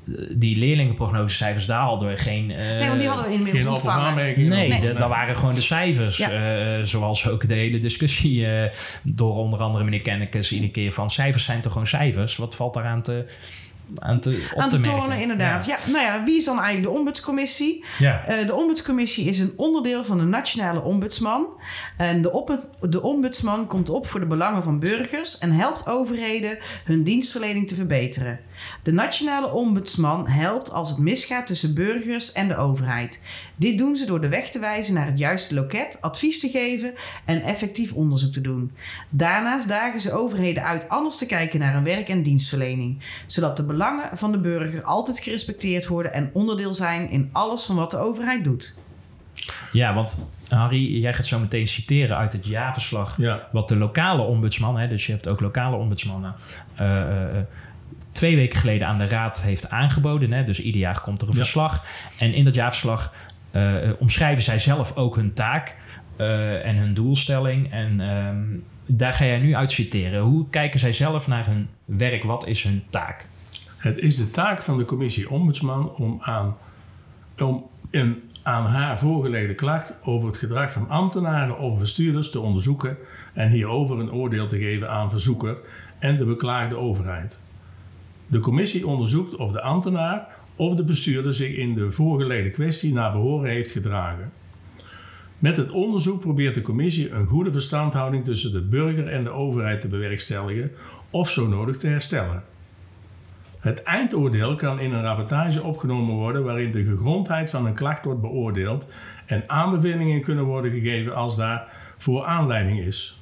[0.07, 2.51] eh, die leerlingenprognosecijfers, daar hadden we geen.
[2.51, 4.47] eh, nee, want die hadden we inmiddels ontvangen.
[4.47, 6.17] Nee, de- dat waren gewoon de cijfers.
[6.17, 6.29] Ja.
[6.77, 11.11] Eh, zoals ook de hele discussie eh, door onder andere meneer Kennekes iedere keer van
[11.11, 12.35] cijfers zijn toch gewoon cijfers.
[12.35, 13.25] Wat valt daaraan te,
[13.99, 14.99] aan te, op Aan te te merken?
[14.99, 15.65] tonen, inderdaad.
[15.65, 15.77] Ja.
[15.91, 17.84] nou ja, wie is dan eigenlijk de ombudscommissie?
[17.99, 18.25] Ja.
[18.25, 21.45] Eh, de ombudscommissie is een onderdeel van de nationale ombudsman.
[21.97, 26.58] En de, op de ombudsman komt op voor de belangen van burgers en helpt overheden
[26.84, 28.39] hun dienstverlening te verbeteren.
[28.84, 33.26] De nationale ombudsman helpt als het misgaat tussen burgers en de overheid.
[33.56, 36.93] Dit doen ze door de weg te wijzen naar het juiste loket, advies te geven
[37.26, 38.71] en effectief onderzoek te doen.
[39.10, 43.65] Daarnaast dagen ze overheden uit anders te kijken naar hun werk en dienstverlening, zodat de
[43.65, 47.97] belangen van de burger altijd gerespecteerd worden en onderdeel zijn in alles van wat de
[47.97, 48.78] overheid doet.
[49.71, 53.17] Ja, want Harry, jij gaat zo meteen citeren uit het jaarverslag.
[53.17, 53.47] Ja.
[53.52, 56.36] Wat de lokale ombudsman, hè, dus je hebt ook lokale ombudsmannen,
[56.76, 57.43] eh, eh, eh,
[58.13, 60.32] twee weken geleden aan de raad heeft aangeboden.
[60.32, 61.39] Hè, dus ieder jaar komt er een Ja.
[61.39, 61.86] verslag.
[62.19, 63.13] En in dat jaarverslag
[63.52, 65.76] eh, omschrijven zij zelf ook hun taak
[66.15, 67.71] eh, en hun doelstelling.
[67.71, 68.43] En ehm,
[68.86, 70.21] daar ga jij nu uit citeren.
[70.21, 72.23] Hoe kijken zij zelf naar hun werk?
[72.23, 73.26] Wat is hun taak?
[73.78, 76.56] Het is de taak van de commissie Ombudsman om aan,
[77.38, 82.97] om een aan haar voorgelegde klacht over het gedrag van ambtenaren of bestuurders te onderzoeken
[83.34, 85.58] en hierover een oordeel te geven aan verzoeker
[85.99, 87.38] en de beklaagde overheid.
[88.33, 93.11] De commissie onderzoekt of de ambtenaar of de bestuurder zich in de voorgelegde kwestie naar
[93.11, 94.31] behoren heeft gedragen.
[95.39, 99.81] Met het onderzoek probeert de commissie een goede verstandhouding tussen de burger en de overheid
[99.81, 100.71] te bewerkstelligen
[101.09, 102.43] of zo nodig te herstellen.
[103.59, 108.21] Het eindoordeel kan in een rapportage opgenomen worden waarin de gegrondheid van een klacht wordt
[108.21, 108.87] beoordeeld
[109.25, 113.19] en aanbevelingen kunnen worden gegeven als daarvoor aanleiding is.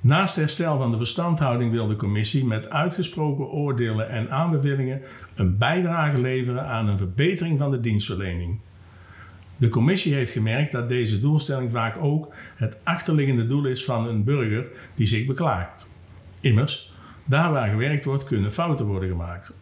[0.00, 5.02] Naast herstel van de verstandhouding wil de commissie met uitgesproken oordelen en aanbevelingen
[5.34, 8.58] een bijdrage leveren aan een verbetering van de dienstverlening.
[9.56, 14.24] De commissie heeft gemerkt dat deze doelstelling vaak ook het achterliggende doel is van een
[14.24, 15.86] burger die zich beklaagt.
[16.40, 16.92] Immers,
[17.24, 19.56] daar waar gewerkt wordt, kunnen fouten worden gemaakt.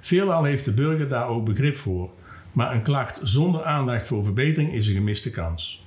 [0.00, 2.10] Veelal heeft de burger daar ook begrip voor,
[2.52, 5.84] maar een klacht zonder aandacht voor verbetering is een gemiste kans.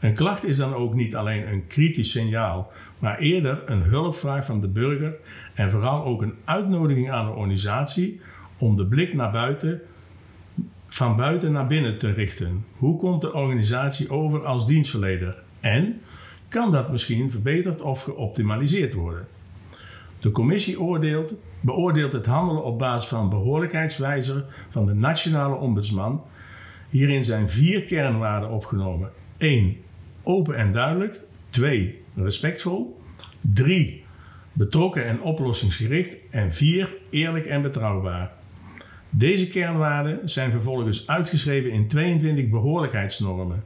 [0.00, 4.60] Een klacht is dan ook niet alleen een kritisch signaal, maar eerder een hulpvraag van
[4.60, 5.14] de burger
[5.54, 8.20] en vooral ook een uitnodiging aan de organisatie
[8.58, 9.80] om de blik naar buiten,
[10.88, 12.64] van buiten naar binnen te richten.
[12.76, 15.36] Hoe komt de organisatie over als dienstverlener?
[15.60, 16.00] En
[16.48, 19.26] kan dat misschien verbeterd of geoptimaliseerd worden?
[20.20, 26.22] De commissie oordeelt, beoordeelt het handelen op basis van behoorlijkheidswijzer van de nationale ombudsman.
[26.88, 29.10] Hierin zijn vier kernwaarden opgenomen.
[29.36, 29.76] 1.
[30.22, 31.20] Open en duidelijk.
[31.50, 32.04] 2.
[32.16, 33.00] Respectvol.
[33.40, 34.04] 3.
[34.52, 36.16] Betrokken en oplossingsgericht.
[36.30, 36.94] En 4.
[37.10, 38.32] Eerlijk en betrouwbaar.
[39.10, 43.64] Deze kernwaarden zijn vervolgens uitgeschreven in 22 behoorlijkheidsnormen.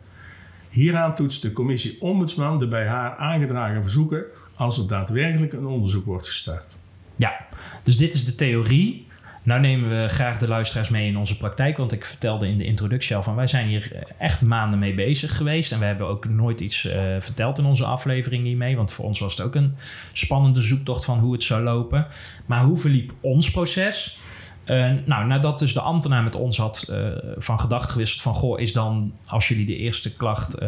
[0.71, 6.05] Hieraan toetst de commissie Ombudsman de bij haar aangedragen verzoeken als er daadwerkelijk een onderzoek
[6.05, 6.77] wordt gestart.
[7.17, 7.47] Ja,
[7.83, 9.07] dus dit is de theorie.
[9.43, 11.77] Nou nemen we graag de luisteraars mee in onze praktijk.
[11.77, 15.37] Want ik vertelde in de introductie al van wij zijn hier echt maanden mee bezig
[15.37, 15.73] geweest.
[15.73, 18.77] En we hebben ook nooit iets eh, verteld in onze aflevering hiermee.
[18.77, 19.77] Want voor ons was het ook een
[20.13, 22.07] spannende zoektocht van hoe het zou lopen.
[22.47, 24.19] Maar hoe verliep ons proces?
[24.65, 26.99] Eh, nou, nadat dus de ambtenaar met ons had eh,
[27.37, 28.35] van gedachten gewisseld van...
[28.35, 30.59] goh, is dan, als jullie de eerste klacht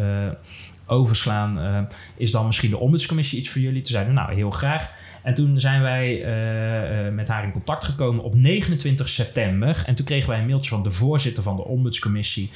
[0.85, 1.87] overslaan...
[2.17, 3.81] is dan misschien de ombudscommissie iets voor jullie?
[3.81, 4.91] Toen zeiden nou, heel graag.
[5.23, 9.83] En toen zijn wij eh, eh, met haar in contact gekomen op 29 september.
[9.85, 12.51] En toen kregen wij een mailtje van de voorzitter van de ombudscommissie...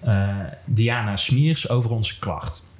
[0.00, 0.28] eh,
[0.64, 2.72] Diana Smiers over onze klacht.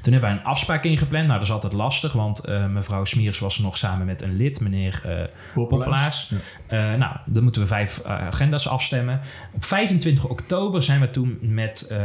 [0.00, 1.26] Toen hebben wij een afspraak ingepland.
[1.26, 5.02] Nou, dat is altijd lastig, want mevrouw Smiers was nog samen met een lid, meneer
[5.04, 6.32] eh Poppelaars.
[6.68, 6.96] Ja.
[6.96, 9.20] Nou, dan moeten we vijf agenda's afstemmen.
[9.52, 11.96] Op 25 oktober zijn we toen met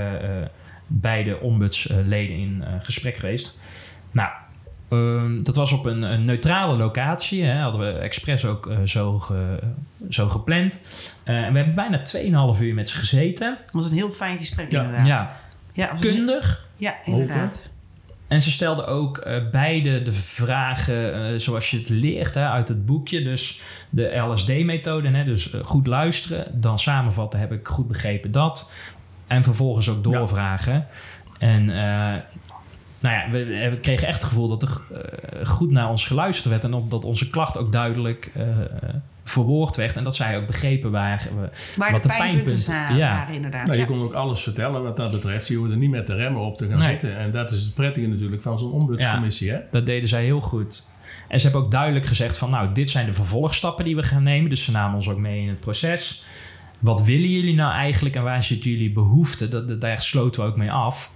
[0.88, 3.60] beide ombudsleden in gesprek geweest.
[4.12, 4.30] Nou,
[4.92, 7.44] ehm, dat was op een, een neutrale locatie.
[7.44, 9.60] Hè, hadden we expres ook eh, zo, ge-
[10.10, 10.88] zo gepland.
[11.24, 12.02] Eh, en we hebben bijna
[12.56, 13.58] 2,5 uur met ze gezeten.
[13.66, 15.08] Dat was een heel fijn gesprek Ja, inderdaad.
[15.08, 15.38] Ja,
[15.74, 16.66] ja, een- kundig.
[16.78, 17.74] ja inderdaad.
[18.28, 22.68] En ze stelde ook eh, beide de vragen eh, zoals je het leert hè, uit
[22.68, 23.24] het boekje.
[23.24, 25.10] Dus de LSD-methode.
[25.10, 28.76] hè, Dus goed luisteren, dan samenvatten heb ik goed begrepen dat.
[29.28, 30.88] En vervolgens ook doorvragen.
[31.40, 32.22] En eh,
[33.02, 36.50] nou ja, we, we kregen echt het gevoel dat er eh, goed naar ons geluisterd
[36.50, 36.64] werd.
[36.64, 38.44] En op- dat onze klacht ook duidelijk eh,
[39.24, 39.98] verwoord werd.
[39.98, 41.50] En dat zij ook begrepen waar we...
[41.78, 43.16] Waar Wat de de pijnpunten pijnpunten- zijn, ja.
[43.16, 43.64] waren inderdaad.
[43.66, 43.90] Nou, je ja.
[43.90, 45.48] kon ook alles vertellen wat dat betreft.
[45.48, 46.88] Je hoefde niet met de remmen op te gaan Nee.
[46.90, 47.18] zitten.
[47.18, 49.52] En dat is het prettige natuurlijk van zo'n ombudscommissie.
[49.52, 49.60] Hè?
[49.72, 50.90] Dat deden zij heel goed.
[51.28, 52.50] En ze hebben ook duidelijk gezegd van...
[52.50, 54.50] nou, dit zijn de vervolgstappen die we gaan nemen.
[54.50, 56.26] Dus ze namen ons ook mee in het proces.
[56.80, 59.50] Wat willen jullie nou eigenlijk en waar zit jullie behoefte?
[59.50, 61.16] Dat, dat- daar sloten we ook mee af.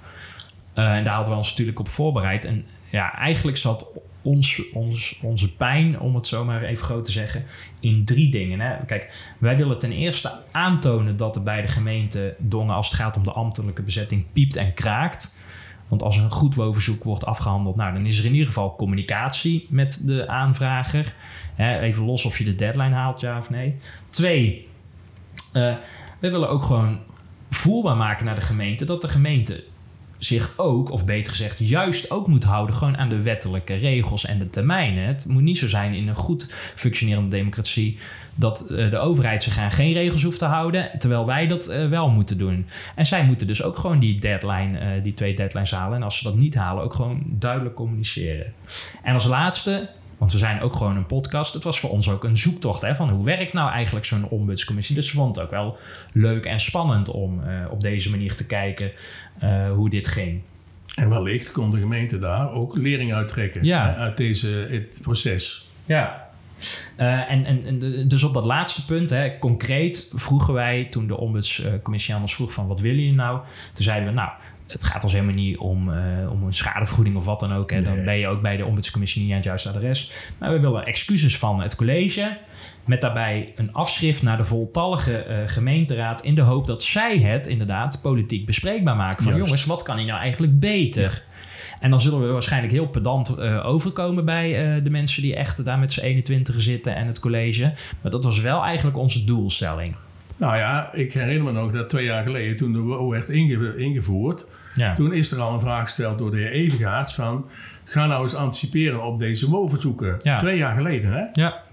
[0.75, 2.45] Eh, en daar hadden we ons natuurlijk op voorbereid.
[2.45, 7.11] En ja, eigenlijk zat ons, ons, onze pijn, om het zo maar even groot te
[7.11, 7.45] zeggen...
[7.79, 8.59] in drie dingen.
[8.59, 8.85] Hè?
[8.85, 12.75] Kijk, wij willen ten eerste aantonen dat er bij de gemeente Dongen...
[12.75, 15.43] als het gaat om de ambtelijke bezetting piept en kraakt...
[15.87, 19.67] Want als een goed WO-verzoek wordt afgehandeld, nou, dan is er in ieder geval communicatie
[19.69, 21.13] met de aanvrager.
[21.55, 23.75] Hè, even los of je de deadline haalt, ja of nee.
[24.09, 24.67] Twee,
[25.53, 25.75] uh,
[26.19, 26.99] we willen ook gewoon
[27.49, 29.63] voelbaar maken naar de gemeente dat de gemeente
[30.17, 34.39] zich ook, of beter gezegd, juist ook moet houden gewoon aan de wettelijke regels en
[34.39, 35.07] de termijnen.
[35.07, 37.99] Het moet niet zo zijn in een goed functionerende democratie
[38.35, 41.89] dat uh, de overheid zich aan geen regels hoeft te houden, terwijl wij dat uh,
[41.89, 42.65] wel moeten doen.
[42.95, 45.97] En zij moeten dus ook gewoon die deadline, uh, die twee deadlines halen.
[45.97, 48.53] En als ze dat niet halen, ook gewoon duidelijk communiceren.
[49.03, 51.53] En als laatste, want we zijn ook gewoon een podcast.
[51.53, 54.95] Het was voor ons ook een zoektocht hè, van hoe werkt nou eigenlijk zo'n ombudscommissie.
[54.95, 55.77] Dus we vonden het ook wel
[56.11, 58.91] leuk en spannend om op deze manier te kijken
[59.75, 60.41] hoe dit ging.
[60.95, 63.95] En wellicht kon de gemeente daar ook lering uittrekken Ja.
[63.95, 65.67] uit deze, het proces.
[65.85, 66.23] Ja.
[66.97, 71.17] Uh, en, en, en, dus op dat laatste punt, hè, concreet vroegen wij toen de
[71.17, 73.39] ombudscommissie aan ons vroeg van wat willen jullie nou?
[73.73, 74.29] Toen zeiden we nou,
[74.67, 75.95] het gaat ons helemaal niet om, uh,
[76.31, 77.71] om een schadevergoeding of wat dan ook.
[77.71, 77.81] Hè.
[77.81, 80.11] Dan ben je ook bij de ombudscommissie niet aan het juiste adres.
[80.37, 82.37] Maar we willen excuses van het college.
[82.85, 86.23] Met daarbij een afschrift naar de voltallige uh, gemeenteraad.
[86.23, 89.23] In de hoop dat zij het inderdaad politiek bespreekbaar maken.
[89.23, 89.45] Van Juist.
[89.45, 91.23] jongens, wat kan hier nou eigenlijk beter?
[91.79, 95.65] En dan zullen we waarschijnlijk heel pedant uh, overkomen bij uh, de mensen die echt
[95.65, 97.73] daar met z'n 21 zitten en het college.
[98.01, 99.95] Maar dat was wel eigenlijk onze doelstelling.
[100.37, 103.77] Nou ja, ik herinner me nog dat twee jaar geleden, toen de WO werd inge
[103.77, 104.93] ingevoerd, ja.
[104.93, 107.47] toen is er al een vraag gesteld door de heer Evengaarts van,
[107.83, 110.17] ga nou eens anticiperen op deze WO-verzoeken.
[110.21, 110.37] Ja.
[110.37, 111.23] Twee jaar geleden, hè?
[111.33, 111.63] Ja.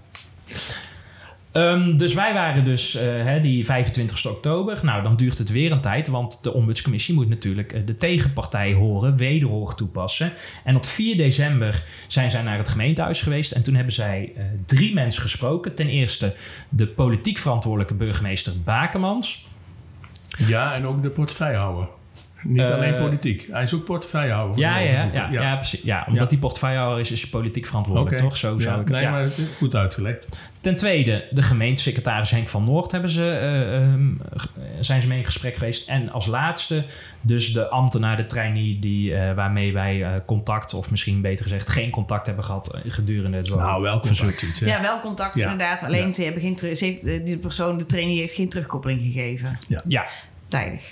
[1.53, 4.79] Um, dus wij waren dus uh, hè, die 25 oktober.
[4.81, 8.73] Nou, dan duurt het weer een tijd, want de ombudscommissie moet natuurlijk uh, de tegenpartij
[8.73, 10.33] horen, wederhoor toepassen.
[10.63, 14.43] En op 4 december zijn zij naar het gemeentehuis geweest en toen hebben zij uh,
[14.65, 15.75] drie mensen gesproken.
[15.75, 16.35] Ten eerste
[16.69, 19.47] de politiek verantwoordelijke burgemeester Bakemans.
[20.37, 21.87] Ja, en ook de portefeuillehouder.
[22.43, 23.47] Niet Uh, alleen politiek.
[23.51, 24.59] Hij is ook portefeuillehouder.
[24.59, 25.81] Ja, ja, ja, ja, precies.
[25.81, 26.29] Ja, omdat Ja.
[26.29, 28.23] die portefeuillehouder is, is hij politiek verantwoordelijk, Oké.
[28.23, 28.37] toch?
[28.37, 29.11] Zo zou Ja, ik het- Nee, ja.
[29.11, 30.27] maar het is goed uitgelegd.
[30.59, 34.07] Ten tweede, de gemeentesecretaris Henk van Noord hebben ze, eh, ehm,
[34.79, 35.89] zijn ze mee in gesprek geweest.
[35.89, 36.85] En als laatste,
[37.21, 41.69] dus de ambtenaar, de trainee, die, eh, waarmee wij eh, contact, of misschien beter gezegd
[41.69, 44.37] geen contact hebben gehad eh, gedurende het Nou, wel verzoek.
[44.37, 44.59] contact?
[44.59, 45.51] Ja, wel contact Ja.
[45.51, 45.83] inderdaad.
[45.83, 46.11] Alleen Ja.
[46.11, 49.59] ze hebben geen ze heeft, eh, die persoon, de trainee, heeft geen terugkoppeling gegeven.
[49.87, 50.05] Ja.
[50.47, 50.91] Tijdig.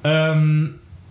[0.00, 0.66] Ehm,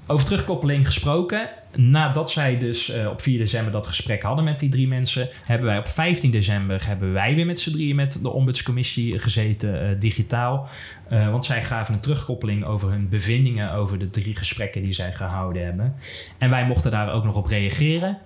[0.08, 1.50] over terugkoppeling gesproken.
[1.76, 5.68] Nadat zij dus eh, op 4 december dat gesprek hadden met die drie mensen, hebben
[5.68, 10.00] wij op 15 december hebben wij weer met z'n drieën met de ombudscommissie gezeten, eh,
[10.00, 10.70] digitaal.
[11.10, 15.14] Eh, want zij gaven een terugkoppeling over hun bevindingen over de drie gesprekken die zij
[15.14, 15.96] gehouden hebben.
[16.38, 18.18] En wij mochten daar ook nog op reageren.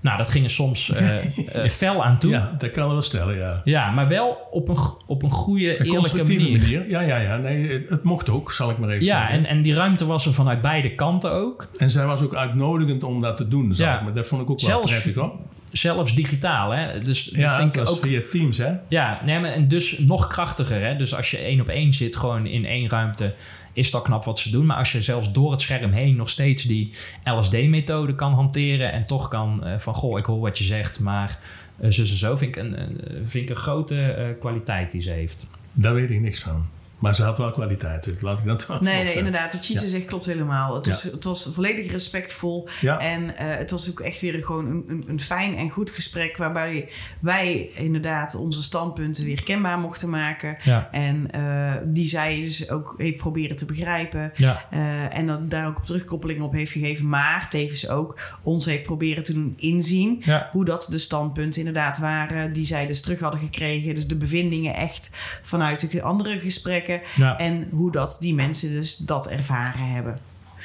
[0.00, 1.18] Nou, dat ging er soms eh,
[1.64, 2.30] eh, fel aan toe.
[2.30, 2.36] Ja.
[2.38, 3.90] Ja, dat kan er wel stellen, ja.
[3.90, 6.58] maar wel op een, op een goede, Een eerlijke manier.
[6.60, 6.88] manier.
[6.88, 7.36] Ja, ja, ja.
[7.36, 9.38] Nee, het, mocht ook, zal ik maar even Ja, zeggen.
[9.38, 11.68] en, en die ruimte was er vanuit beide kanten ook.
[11.76, 13.72] En zij was ook uitnodigend om dat te doen.
[13.76, 13.92] Ja.
[13.94, 14.00] Ja.
[14.00, 15.32] Maar dat vond ik ook wel prettig hoor.
[15.72, 17.00] Zelfs digitaal, hè?
[17.00, 18.00] Dus dat Ja, vind dat ik ook.
[18.02, 18.72] via Teams hè.
[18.88, 20.96] Ja, nee, maar en dus nog krachtiger, hè?
[20.96, 23.34] Dus als je één op één zit, gewoon in één ruimte,
[23.72, 24.66] is dat knap wat ze doen.
[24.66, 26.92] Maar als je zelfs door het scherm heen nog steeds die
[27.24, 31.38] LSD-methode kan hanteren en toch kan eh, van, goh, ik hoor wat je zegt, maar
[31.80, 35.50] eh, zo, vind ik een, een- vind ik een grote eh, kwaliteit die ze heeft.
[35.72, 36.66] Daar weet ik niks van.
[36.98, 38.04] Maar ze had wel kwaliteit.
[38.04, 39.52] dus Laat ik dat wel Nee, nee, inderdaad.
[39.52, 39.90] Wat Cheese Ja.
[39.90, 40.74] zegt klopt helemaal.
[40.74, 40.92] Het, Ja.
[40.92, 42.68] was, het was volledig respectvol.
[42.80, 42.98] Ja.
[42.98, 46.36] En eh, het was ook echt weer gewoon een, een, een fijn en goed gesprek...
[46.36, 46.88] waarbij
[47.20, 50.56] wij inderdaad onze standpunten weer kenbaar mochten maken.
[50.90, 54.32] En eh, die zij dus ook heeft proberen te begrijpen.
[54.70, 57.08] Eh, en dat daar ook terugkoppeling op heeft gegeven.
[57.08, 60.24] Maar tevens ook ons heeft proberen te doen inzien...
[60.52, 62.52] Hoe dat de standpunten inderdaad waren...
[62.52, 63.94] die zij dus terug hadden gekregen.
[63.94, 66.87] Dus de bevindingen echt vanuit de andere gesprekken...
[67.16, 67.38] Ja.
[67.38, 70.18] En hoe dat die mensen dus dat ervaren hebben.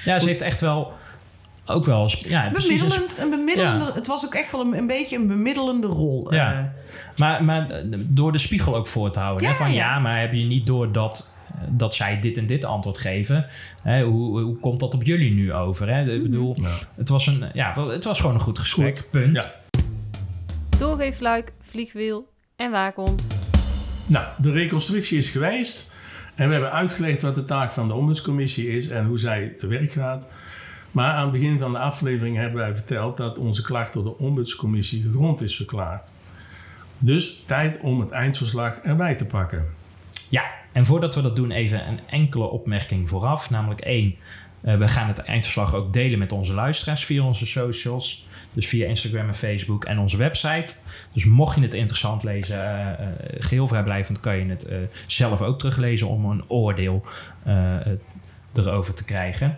[0.06, 0.94] ja, ze heeft echt wel
[1.66, 5.18] ook wel ja, een Bemiddelend, een bemiddelende, Het was ook echt wel een, een beetje
[5.18, 6.34] een bemiddelende rol.
[6.34, 6.52] Ja.
[6.54, 6.60] eh.
[7.18, 9.44] Maar, maar eh, door de spiegel ook voor te houden.
[9.44, 9.56] Ja, hè?
[9.58, 9.94] Van ja.
[9.94, 10.00] ja.
[10.00, 13.46] maar heb je niet door dat, eh, dat zij dit en dit antwoord geven?
[13.82, 14.04] Hè?
[14.04, 15.90] Hoe, hoe komt dat op jullie nu over?
[15.94, 16.14] Hè?
[16.14, 16.70] Ik bedoel, Ja.
[16.96, 18.98] het, was een, ja, het was gewoon een goed gesprek.
[18.98, 19.10] Goed.
[19.10, 19.40] Punt.
[19.40, 19.80] Ja.
[20.78, 23.24] Doorgeefluik, vliegwiel en waakhond.
[24.08, 25.92] Nou, de reconstructie is geweest.
[26.36, 29.68] En we hebben uitgelegd wat de taak van de ombudscommissie is en hoe zij te
[29.68, 30.28] werk gaat.
[30.92, 34.18] Maar aan het begin van de aflevering hebben wij verteld dat onze klacht door de
[34.18, 36.06] ombudscommissie gegrond is verklaard.
[36.98, 39.66] Dus tijd om het eindverslag erbij te pakken.
[40.30, 43.50] Ja, en voordat we dat doen, even een enkele opmerking vooraf.
[43.50, 44.16] Namelijk één,
[44.62, 48.28] eh, we gaan het eindverslag ook delen met onze luisteraars via onze socials.
[48.54, 50.76] Dus via Instagram en Facebook en onze website.
[51.14, 52.58] Dus mocht je het interessant lezen,
[52.98, 53.08] eh,
[53.40, 57.06] geheel vrijblijvend, kan je het eh, zelf ook teruglezen om een oordeel
[58.54, 59.58] erover te krijgen.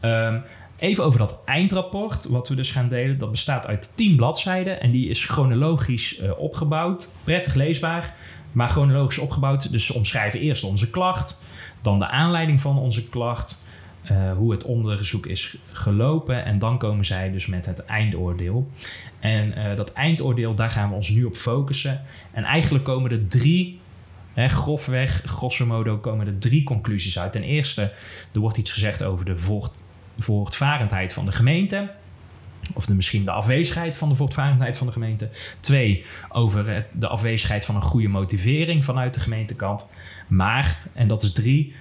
[0.00, 0.38] Ehm,
[0.78, 3.18] Even over dat eindrapport, wat we dus gaan delen.
[3.18, 7.14] Dat bestaat uit 10 bladzijden en die is chronologisch opgebouwd.
[7.24, 8.14] Prettig leesbaar,
[8.52, 9.72] maar chronologisch opgebouwd.
[9.72, 11.46] Dus ze omschrijven eerst onze klacht,
[11.82, 13.65] dan de aanleiding van onze klacht,
[14.06, 18.70] eh, hoe het onderzoek is gelopen en dan komen zij dus met het eindoordeel.
[19.20, 22.02] En eh, dat eindoordeel, daar gaan we ons nu op focussen.
[22.32, 23.78] En eigenlijk komen er drie
[24.36, 27.32] Hè, grofweg, grosso modo, komen er drie conclusies uit.
[27.32, 27.92] Ten eerste,
[28.32, 29.74] er wordt iets gezegd over de voort,
[30.18, 31.90] voortvarendheid van de gemeente.
[32.74, 35.30] Of de, misschien de afwezigheid van de voortvarendheid van de gemeente.
[35.60, 39.92] Twee, over de afwezigheid van een goede motivering vanuit de gemeentekant.
[40.26, 41.74] Maar, en dat is drie,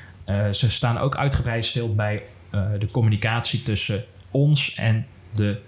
[0.52, 5.62] ze staan ook uitgebreid stil bij uh, de communicatie tussen ons en de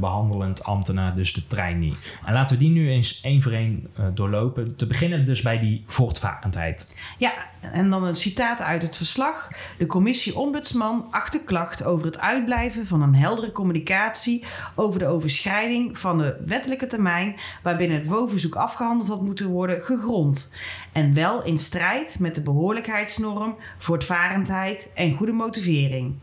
[0.00, 1.92] behandelend ambtenaar, dus de trainee.
[2.24, 4.76] En laten we die nu eens één voor één uh, doorlopen.
[4.76, 6.96] Te beginnen dus bij die voortvarendheid.
[7.18, 9.48] Ja, en dan een citaat uit het verslag.
[9.78, 15.98] De commissie ombudsman achter klacht over het uitblijven van een heldere communicatie over de overschrijding
[15.98, 20.56] van de wettelijke termijn waarbinnen het WO-verzoek afgehandeld had moeten worden gegrond.
[20.92, 26.14] En wel in strijd met de behoorlijkheidsnorm, voortvarendheid en goede motivering.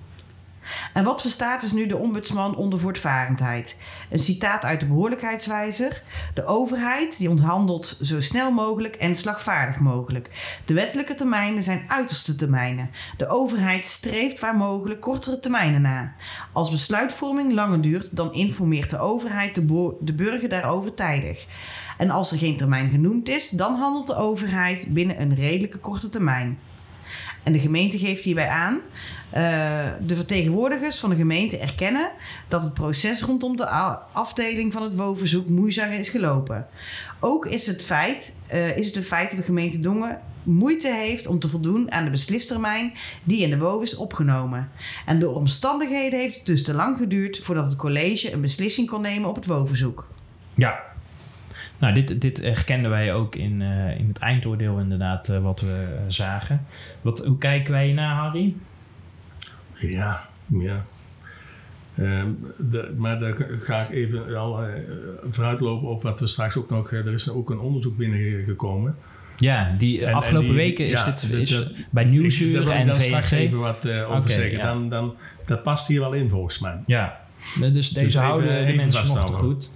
[0.93, 3.82] En wat verstaat dus nu de ombudsman onder voortvarendheid?
[4.09, 6.01] Een citaat uit de behoorlijkheidswijzer.
[6.34, 10.30] De overheid die onthandelt zo snel mogelijk en slagvaardig mogelijk.
[10.66, 12.89] De wettelijke termijnen zijn uiterste termijnen.
[13.18, 16.14] De overheid streeft waar mogelijk kortere termijnen na.
[16.51, 21.45] Als besluitvorming langer duurt, dan informeert de overheid de, de burger daarover tijdig.
[21.97, 26.09] En als er geen termijn genoemd is, dan handelt de overheid binnen een redelijke korte
[26.09, 26.59] termijn.
[27.44, 28.74] En de gemeente geeft hierbij aan.
[28.74, 32.12] Uh, de vertegenwoordigers van de gemeente erkennen
[32.48, 33.68] dat het proces rondom de
[34.12, 36.68] afdeling van het WO-verzoek moeizaam is gelopen.
[37.20, 41.28] Ook is het, feit, uh, is het een feit dat de gemeente Dongen moeite heeft
[41.28, 44.72] om te voldoen aan de beslistermijn die in de WO is opgenomen.
[45.06, 49.02] En door omstandigheden heeft het dus te lang geduurd voordat het college een beslissing kon
[49.02, 50.08] nemen op het WO-verzoek.
[50.54, 50.93] Ja,
[51.84, 55.68] nou, dit, dit herkenden wij ook in, uh, in het eindoordeel inderdaad, uh, wat we
[55.68, 56.66] uh, zagen.
[57.02, 58.56] Wat, hoe kijken wij naar, Harry?
[59.80, 60.86] Ja, ja.
[62.00, 62.40] Um,
[62.72, 64.60] de, maar daar ga ik even al
[65.30, 66.92] vooruitlopen op wat we straks ook nog...
[66.92, 68.96] er is ook een onderzoek binnengekomen.
[69.38, 72.88] Ja, die en, afgelopen en die, weken is ja, dit is bij Nieuwsuur ik, en
[72.88, 74.58] daar straks even wat over okay, zeggen.
[74.58, 74.64] Ja.
[74.64, 75.16] Dan, dan,
[75.46, 76.80] dat past hier wel in volgens mij.
[76.86, 77.22] Ja,
[77.60, 79.72] dus deze Dus even- houden de even mensen nog goed.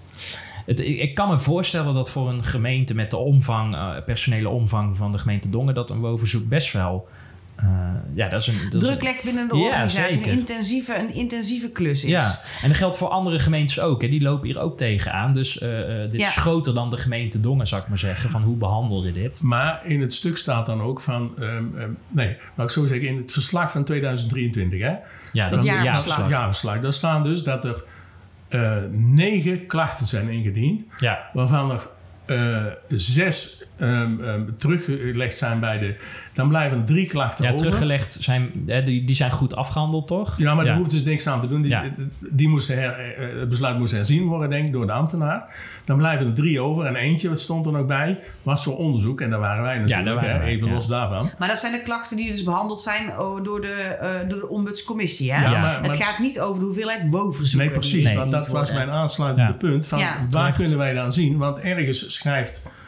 [0.67, 4.49] Het, ik, ik kan me voorstellen dat voor een gemeente met de omvang, eh, personele
[4.49, 7.07] omvang van de gemeente Dongen, dat een woonverzoek best wel.
[7.55, 7.67] eh,
[8.13, 8.57] ja, dat is een.
[8.69, 12.09] Dat Druk legt binnen de Ja, organisatie een intensieve, een intensieve klus is.
[12.09, 14.01] ja, en dat geldt voor andere gemeentes ook.
[14.01, 14.07] Hè.
[14.09, 15.33] Die lopen hier ook tegenaan.
[15.33, 16.27] Dus eh, eh, dit Ja.
[16.27, 18.29] is groter dan de gemeente Dongen, zou ik maar zeggen.
[18.29, 19.41] Van hoe behandel je dit?
[19.43, 21.31] Maar in het stuk staat dan ook van...
[21.39, 24.79] ehm, ehm, nee, laat ik zo zeggen, in het verslag van 2023...
[24.81, 25.03] Hè, Ja, Het
[25.33, 25.83] is een jaarverslag.
[25.83, 26.29] jaarverslag.
[26.29, 27.83] jaarverslag, daar staan dus dat er
[28.47, 30.81] eh, negen klachten zijn ingediend...
[30.99, 31.87] Ja, waarvan er
[32.25, 35.95] eh, zes ehm, ehm, teruggelegd zijn bij de...
[36.37, 37.63] Dan blijven drie klachten ja over.
[37.65, 40.37] teruggelegd zijn, hè, die, die zijn goed afgehandeld, toch?
[40.37, 41.61] Ja, maar daar hoeft dus niks aan te doen.
[41.61, 41.83] Die, Ja.
[42.31, 45.45] die moesten her- eh, het besluit moest herzien worden, denk ik, door de ambtenaar.
[45.85, 46.85] Dan blijven er drie over.
[46.85, 49.21] En eentje, wat stond er nog bij, was voor onderzoek.
[49.21, 50.73] En daar waren wij natuurlijk, waren wij, even ja.
[50.73, 51.29] los daarvan.
[51.39, 54.47] Maar dat zijn de klachten die dus behandeld zijn oh, door de, eh, door de
[54.49, 55.33] ombudscommissie.
[55.33, 55.43] Hè?
[55.43, 55.61] Ja, Ja.
[55.61, 57.57] maar, Het gaat niet over de hoeveelheid WO-verzoeken.
[57.57, 58.03] nee, die precies.
[58.03, 58.15] Nee.
[58.17, 58.75] want dat was worden.
[58.87, 59.57] mijn aansluitende Ja.
[59.57, 59.87] punt.
[59.87, 60.25] Van, Ja.
[60.29, 61.37] Waar kunnen wij dan zien?
[61.37, 62.86] Want ergens schrijft eh, eh, eh,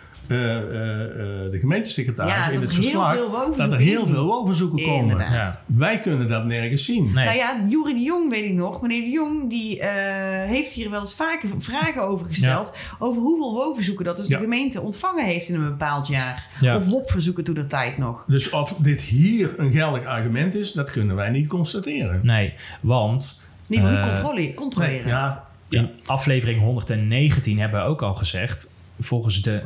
[1.51, 5.17] de gemeentesecretaris Ja, in dat het er heel verslag dat er heel veel woonverzoeken komen.
[5.17, 5.61] Ja.
[5.65, 7.03] Wij kunnen dat nergens zien.
[7.13, 7.25] Nee.
[7.25, 8.81] Nou ja, Jurie de Jong weet ik nog.
[8.81, 12.75] Meneer de Jong die, eh, heeft hier wel eens vaker vragen over gesteld.
[12.99, 14.37] Over hoeveel woonverzoeken dat dus Ja.
[14.37, 16.47] de gemeente ontvangen heeft in een bepaald jaar.
[16.59, 16.75] Ja.
[16.75, 18.23] Of WOP-verzoeken toen de tijd nog.
[18.27, 22.19] Dus of dit hier een geldig argument is, dat kunnen wij niet constateren.
[22.23, 25.07] Nee, want In ieder geval Eh, niet controle- Nee, controleren.
[25.07, 29.63] ja, In aflevering 119 hebben we ook al gezegd, volgens de eh,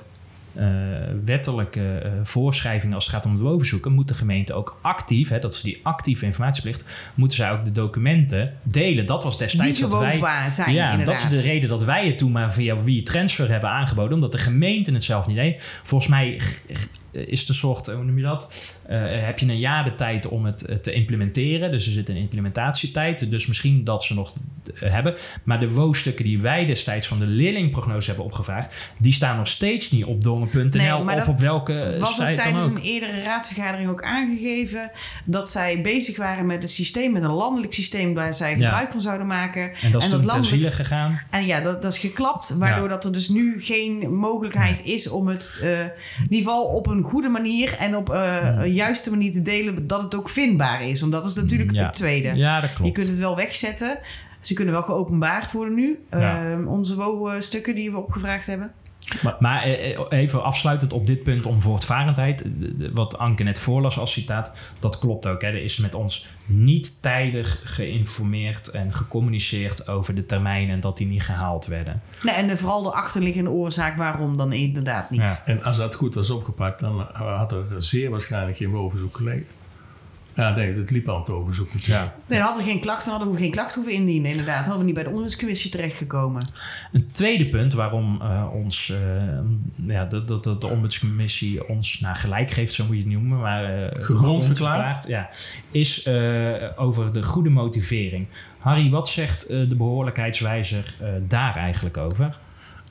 [1.26, 5.39] wettelijke eh, voorschrijvingen als het gaat om het woonverzoeken, moet de gemeente ook actief, hè,
[5.39, 6.84] dat is die actieve informatieplicht,
[7.16, 9.06] moeten zij ook de documenten delen.
[9.06, 10.14] Dat was Die destijds wat wij.
[10.14, 11.22] gewoond zijn, ja, inderdaad.
[11.22, 14.38] dat is de reden dat wij het toen maar via WeTransfer hebben aangeboden, omdat de
[14.38, 15.62] gemeente het zelf niet deed.
[15.84, 16.39] Volgens mij
[17.14, 18.53] is het een soort, hoe noem je dat?
[18.86, 21.72] Eh, heb je een jaar de tijd om het eh, te implementeren.
[21.72, 23.30] Dus er zit een implementatietijd.
[23.30, 24.34] Dus misschien dat ze nog
[24.76, 25.16] eh, hebben.
[25.43, 29.91] Maar de WO-stukken die wij destijds van de leerlingprognose hebben opgevraagd, die staan nog steeds
[29.91, 32.76] niet op dongen.nl Nee, of dat op welke was ook site dan tijdens ook.
[32.76, 34.91] een eerdere raadsvergadering ook aangegeven
[35.26, 38.55] dat zij bezig waren met het systeem, met een landelijk systeem waar zij Ja.
[38.55, 39.74] gebruik van zouden maken.
[39.82, 41.22] En dat is landelijk- ziele gegaan.
[41.30, 42.89] En ja, dat, dat is geklapt, waardoor Ja.
[42.93, 45.91] dat er dus nu geen mogelijkheid is om het eh, in
[46.30, 50.01] ieder geval op een goede manier en op eh, een juiste manier te delen, dat
[50.01, 50.99] het ook vindbaar is.
[50.99, 51.84] Want dat is natuurlijk Ja.
[51.86, 52.36] het tweede.
[52.36, 52.93] Ja, dat Je klopt.
[52.93, 53.99] kunt het wel wegzetten.
[54.41, 55.99] Ze kunnen wel geopenbaard worden nu.
[56.12, 56.51] Ja.
[56.51, 58.72] Eh, onze WO-stukken die we opgevraagd hebben.
[59.39, 62.51] Maar eh, eh, even afsluitend op dit punt om voortvarendheid.
[62.59, 65.41] De- Wat Anke net voorlas als citaat, dat klopt ook.
[65.41, 65.47] Hè.
[65.47, 71.07] Er is met ons niet tijdig geïnformeerd en gecommuniceerd over de termijnen en dat die
[71.07, 72.01] niet gehaald werden.
[72.24, 75.20] Nee, en de, vooral de achterliggende oorzaak waarom dan inderdaad niet.
[75.28, 75.41] Ja.
[75.45, 79.45] En als dat goed was opgepakt, dan had er zeer waarschijnlijk geen overzoek gelegen.
[80.36, 82.03] Ja, nee, het liep al het overzoek natuurlijk.
[82.03, 82.13] Ja.
[82.27, 84.31] Nee, dan hadden we geen klachten, hadden we geen klachten hoeven indienen.
[84.31, 86.47] Inderdaad, hadden we niet bij de onderzoekscommissie terechtgekomen.
[86.91, 92.15] Een tweede punt waarom eh, ons, eh, ja, de, de, de, de ombudscommissie ons naar
[92.15, 95.07] gelijk geeft, zo moet je het noemen, maar eh, grond verklaart.
[95.07, 95.29] ja,
[95.71, 98.27] is eh, over de goede motivering.
[98.57, 102.38] Harry, wat zegt eh, de behoorlijkheidswijzer eh, daar eigenlijk over?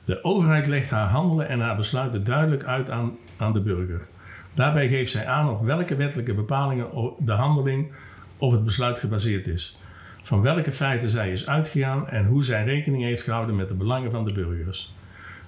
[0.05, 4.07] De overheid legt haar handelen en haar besluiten duidelijk uit aan, aan de burger.
[4.53, 6.87] Daarbij geeft zij aan op welke wettelijke bepalingen
[7.19, 7.91] de handeling
[8.37, 9.79] of het besluit gebaseerd is.
[10.23, 14.11] Van welke feiten zij is uitgegaan en hoe zij rekening heeft gehouden met de belangen
[14.11, 14.93] van de burgers.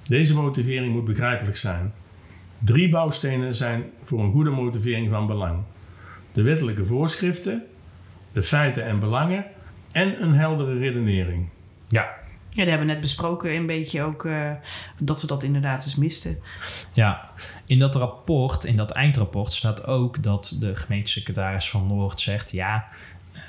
[0.07, 1.93] Deze motivering moet begrijpelijk zijn.
[2.59, 5.63] Drie bouwstenen zijn voor een goede motivering van belang:
[6.33, 7.63] de wettelijke voorschriften,
[8.31, 9.45] de feiten en belangen
[9.91, 11.47] en een heldere redenering.
[11.87, 12.15] Ja,
[12.55, 14.51] Ja, dat hebben we net besproken een beetje ook eh,
[14.97, 16.37] dat we dat inderdaad eens misten.
[16.93, 17.29] Ja,
[17.65, 22.85] in dat rapport, in dat eindrapport, staat ook dat de gemeentesecretaris van Noord zegt: ja,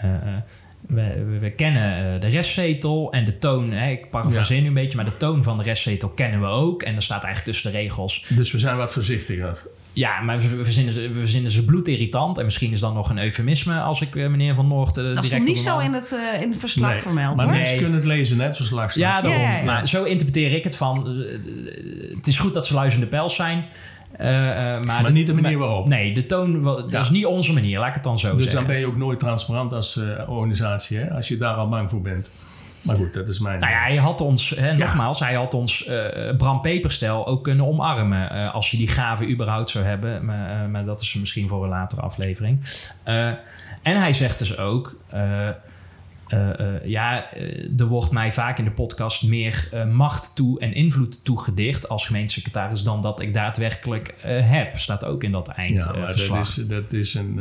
[0.01, 0.43] eh, eh,
[0.81, 3.71] we, we, we kennen de restzetel en de toon.
[3.71, 6.83] Hè, ik parafraseer nu een beetje, maar de toon van de restzetel kennen we ook.
[6.83, 8.27] En er staat eigenlijk tussen de regels.
[8.29, 9.67] Dus we zijn wat voorzichtiger.
[9.97, 12.39] Ja, maar we, verzinnen, ze- we verzinnen ze bloedirritant.
[12.39, 14.89] En misschien is dan nog een eufemisme als ik eh, meneer Van Noord.
[14.89, 17.45] eh, Dat direct stond niet zo in het, eh, in het verslag Nee, vermeld maar
[17.45, 17.55] hoor.
[17.55, 17.83] mensen Nee.
[17.83, 19.03] kunnen het lezen, net verslag staat.
[19.03, 19.41] Ja, daarom.
[19.43, 19.65] Ja, ja, ja.
[19.65, 21.07] Maar zo interpreteer ik het van.
[22.15, 23.65] het is goed dat ze luizende pijls zijn.
[24.17, 25.87] eh, eh, maar, Maar niet de manier waarop.
[25.87, 27.01] Nee, de toon, dat Ja.
[27.01, 28.61] is niet onze manier, laat ik het dan zo Dus zeggen.
[28.63, 31.11] dan ben je ook nooit transparant als organisatie, hè?
[31.11, 32.31] als je daar al bang voor bent.
[32.87, 33.61] Maar goed, dat is mijn.
[33.61, 37.67] Nou ja, hij had ons, hè, nogmaals, hij had ons eh Bram Peperstel ook kunnen
[37.67, 38.31] omarmen.
[38.31, 40.25] eh, als je die gave überhaupt zou hebben.
[40.25, 42.61] Maar, eh, maar dat is misschien voor een latere aflevering.
[43.83, 44.97] En hij zegt dus ook.
[46.85, 47.25] ja,
[47.79, 52.83] er wordt mij vaak in de podcast meer macht toe en invloed toegedicht als gemeentesecretaris
[52.83, 54.79] dan dat ik daadwerkelijk heb.
[54.79, 56.41] Staat ook in dat ja, maar dat eindverslag.
[56.41, 57.41] is, dat is een.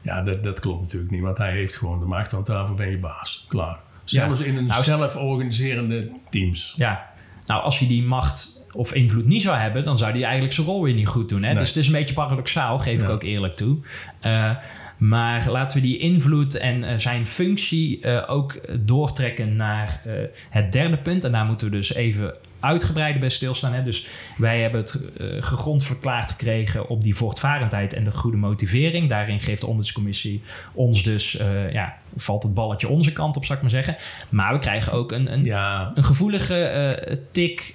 [0.00, 2.90] ja, dat, dat klopt natuurlijk niet, want hij heeft gewoon de macht, want daarvoor ben
[2.90, 3.44] je baas.
[3.48, 3.78] Klaar.
[4.04, 6.74] Zelfs in een Nou, zelforganiserende teams.
[6.76, 7.10] Ja,
[7.46, 10.66] nou als hij die macht of invloed niet zou hebben, dan zou hij eigenlijk zijn
[10.66, 11.42] rol weer niet goed doen.
[11.42, 11.48] Hè?
[11.48, 11.58] Nee.
[11.58, 13.78] Dus het is een beetje paradoxaal, geef ik ook eerlijk toe.
[14.20, 14.50] Eh,
[14.96, 20.02] maar laten we die invloed en eh, zijn functie eh, ook doortrekken naar
[20.50, 21.24] het derde punt.
[21.24, 23.72] En daar moeten we dus even uitgebreider bij stilstaan.
[23.72, 23.82] Hè?
[23.82, 24.06] Dus
[24.36, 29.08] wij hebben het eh, gegrond verklaard gekregen op die voortvarendheid en de goede motivering.
[29.08, 30.42] Daarin geeft de ombudscommissie
[30.72, 33.96] ons dus, eh, ja, valt het balletje onze kant op, zou ik maar zeggen.
[34.30, 37.74] Maar we krijgen ook een, een Ja, een gevoelige eh, tik,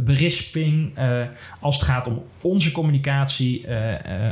[0.00, 0.98] berisping
[1.60, 3.66] als het gaat om onze communicatie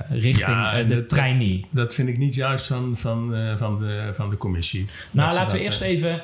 [0.08, 1.64] richting Ja, de dat- trainee.
[1.70, 4.86] dat vind ik niet juist van, van, van, de, van de commissie.
[5.10, 6.20] Nou, laten we eerst even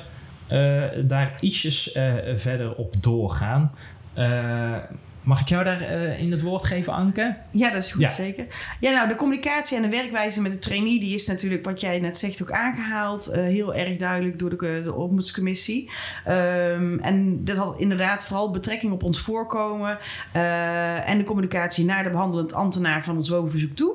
[1.05, 3.71] daar ietsjes eh, verder op doorgaan.
[4.13, 4.75] Eh,
[5.23, 7.35] mag ik jou daar eh, in het woord geven, Anke?
[7.51, 8.09] Ja, dat is goed, Ja.
[8.09, 8.45] zeker.
[8.79, 10.99] Ja, nou, de communicatie en de werkwijze met de trainee...
[10.99, 13.27] die is natuurlijk, wat jij net zegt, ook aangehaald.
[13.27, 15.89] eh, heel erg duidelijk door de, de ombudscommissie.
[16.25, 19.97] Ehm, en dat had inderdaad vooral betrekking op ons voorkomen...
[20.31, 23.93] eh, en de communicatie naar de behandelend ambtenaar van ons woonverzoek toe.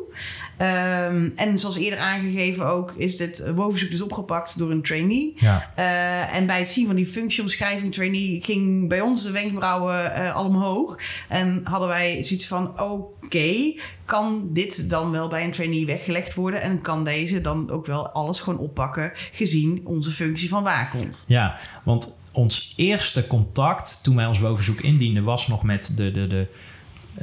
[0.58, 2.92] Ehm, en zoals eerder aangegeven ook...
[2.96, 5.34] is dit woonverzoek dus opgepakt door een trainee...
[5.36, 5.72] Ja.
[5.74, 10.36] Eh, en bij het zien van die functieomschrijving trainee ging bij ons de wenkbrauwen eh
[10.36, 10.98] al omhoog.
[11.28, 16.62] En hadden wij zoiets van: oké, kan dit dan wel bij een trainee weggelegd worden?
[16.62, 21.24] En kan deze dan ook wel alles gewoon oppakken, gezien onze functie van waakhond?
[21.28, 26.26] Ja, want ons eerste contact toen wij ons WO-verzoek indienden was nog met de, de,
[26.26, 26.46] de,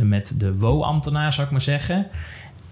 [0.06, 2.08] met de WO-ambtenaar, zou ik maar zeggen.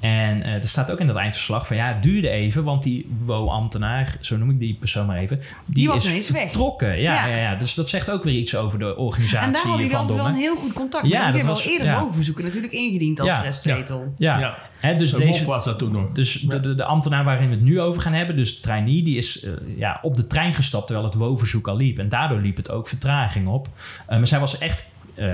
[0.04, 3.08] En eh, er staat ook in dat eindverslag van ja, het duurde even, want die
[3.20, 6.42] WO-ambtenaar, zo noem ik die persoon maar even, die, Die was is ineens weg.
[6.42, 6.88] vertrokken.
[7.02, 7.26] Ja, Ja.
[7.28, 7.36] ja.
[7.38, 10.00] Ja, dus dat zegt ook weer iets over de organisatie En daar hadden jullie van
[10.00, 10.48] altijd wel een Dongen.
[10.50, 12.00] heel goed contact Ja, dat was- eerder ja.
[12.00, 14.14] bovenverzoeken natuurlijk ingediend als Ja, restzetel.
[14.18, 14.58] Ja, Ja.
[14.80, 16.12] Hè, dus Zo deze, was dat toen nog.
[16.12, 19.04] Dus de, de, de ambtenaar waarin we het nu over gaan hebben, dus de trainee,
[19.04, 21.98] die is eh, ja, op de trein gestapt terwijl het WO-verzoek al liep.
[22.00, 23.68] En daardoor liep het ook vertraging op.
[24.08, 25.26] Eh, maar zij was echt eh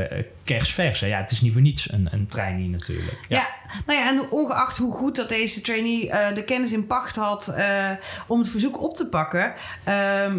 [0.58, 1.00] kerstvers.
[1.00, 1.08] hè.
[1.08, 3.18] Ja, het is niet voor niets een, een trainee natuurlijk.
[3.30, 3.48] Ja.
[3.86, 7.48] nou ja, en ongeacht hoe goed dat deze trainee eh, de kennis in pacht had
[7.48, 7.90] eh,
[8.28, 10.38] om het verzoek op te pakken, ehm,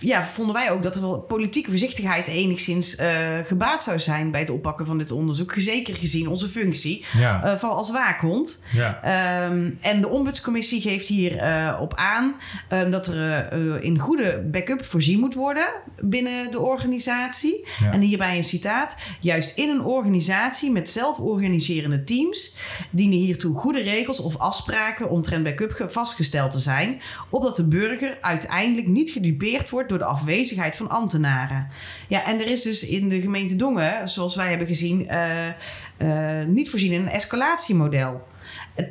[0.00, 4.40] ja, vonden wij ook dat er wel politieke voorzichtigheid enigszins eh, gebaat zou zijn bij
[4.40, 5.54] het oppakken van dit onderzoek.
[5.56, 7.58] Zeker gezien onze functie Ja.
[7.58, 8.66] van als waakhond.
[8.72, 9.00] ja.
[9.02, 12.34] Ehm, en de ombudscommissie geeft hier eh, op aan
[12.68, 13.52] ehm, dat er
[13.82, 15.66] in goede backup voorzien moet worden
[16.00, 17.66] binnen de organisatie.
[17.80, 17.92] Ja.
[17.92, 18.96] En hierbij een citaat.
[19.20, 22.56] Juist in een organisatie met zelforganiserende teams
[22.90, 28.18] dienen hiertoe goede regels of afspraken omtrent backup ge- vastgesteld te zijn, opdat de burger
[28.20, 31.68] uiteindelijk niet gedupeerd wordt door de afwezigheid van ambtenaren.
[32.08, 35.46] Ja, en er is dus in de gemeente Dongen, zoals wij hebben gezien, eh,
[35.96, 38.26] eh, niet voorzien in een escalatiemodel.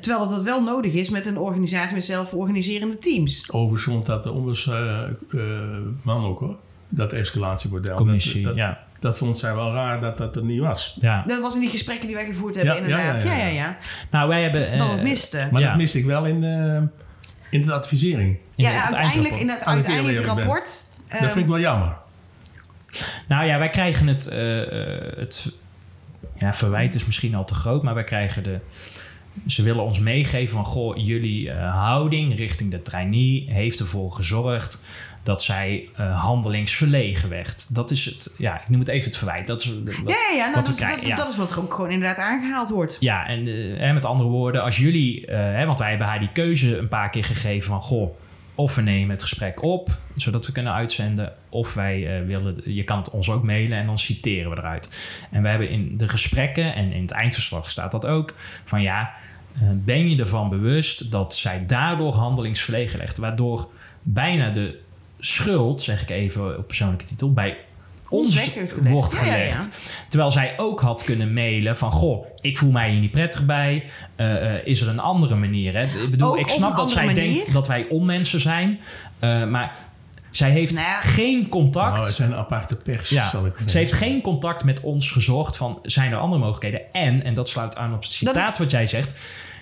[0.02, 3.52] Terwijl dat wel nodig is met een organisatie met zelforganiserende teams.
[3.52, 6.56] Overigens vond dat de ombudsman ook hoor.
[6.90, 7.96] Dat escalatiemodel.
[7.96, 8.87] Commissie, dat, dat, ja.
[9.00, 10.98] Dat vond zij wel raar dat dat er niet was.
[11.02, 11.24] ja.
[11.28, 13.24] Dat was in die gesprekken die wij gevoerd hebben, Ja, inderdaad.
[13.24, 13.78] Ja ja, ja ja, ja, ja.
[14.12, 14.72] Nou, wij hebben...
[14.72, 15.48] eh, Dat het miste.
[15.52, 15.68] Maar Ja.
[15.68, 16.88] dat miste ik wel in de,
[17.50, 18.38] in de advisering.
[18.56, 20.24] in ja, het uiteindelijk in het ben.
[20.24, 20.84] rapport.
[21.10, 21.96] dat ehm, vind ik wel jammer.
[23.28, 25.52] Nou ja, wij krijgen het, eh, eh, het
[26.36, 28.60] ja, verwijt is misschien al te groot, maar wij krijgen de.
[29.48, 34.86] Ze willen ons meegeven van goh, jullie eh, houding richting de trainee heeft ervoor gezorgd
[35.28, 37.76] dat zij eh, handelingsverlegen werd.
[37.76, 39.48] Dat is het, ja, ik noem het even het verwijt.
[39.48, 39.68] Dat is
[40.04, 41.16] wat- ja, nou, wat dat, is- dat, ja.
[41.16, 42.98] dat is wat ook gewoon inderdaad aangehaald wordt.
[43.00, 46.20] Ja, en eh, hè, met andere woorden, als jullie, eh, hè, want wij hebben haar
[46.20, 48.16] die keuze een paar keer gegeven van goh,
[48.56, 52.98] of we nemen het gesprek op, zodat we kunnen uitzenden, of wij willen, je kan
[52.98, 54.96] het ons ook mailen en dan citeren we eruit.
[55.32, 58.34] En we hebben in de gesprekken en in het eindverslag staat dat ook
[58.66, 59.14] van ja,
[59.74, 63.70] ben je ervan bewust dat zij daardoor handelingsverlegen legt, waardoor
[64.02, 64.80] bijna de
[65.20, 67.58] schuld, zeg ik even op persoonlijke titel, bij
[68.10, 68.40] ons
[68.82, 69.46] wordt Ja, ja, ja.
[69.52, 69.70] gelegd.
[70.10, 71.92] Terwijl zij ook had kunnen mailen van...
[71.92, 73.84] goh, ik voel mij hier niet prettig bij.
[74.16, 75.74] Eh, eh, is er een andere manier?
[75.74, 75.82] Hè?
[75.82, 77.24] Ik bedoel, Ook ik snap dat zij manier?
[77.24, 78.80] denkt dat wij onmensen zijn.
[79.20, 79.76] eh, maar
[80.32, 81.02] zij heeft Nou ja.
[81.02, 81.94] geen contact...
[81.94, 85.12] Nou, het zijn een aparte pers, ja, zal ik ze heeft geen contact met ons
[85.12, 85.80] gezocht van...
[85.84, 86.92] zijn er andere mogelijkheden?
[86.92, 89.18] En, en dat sluit aan op het citaat wat jij zegt...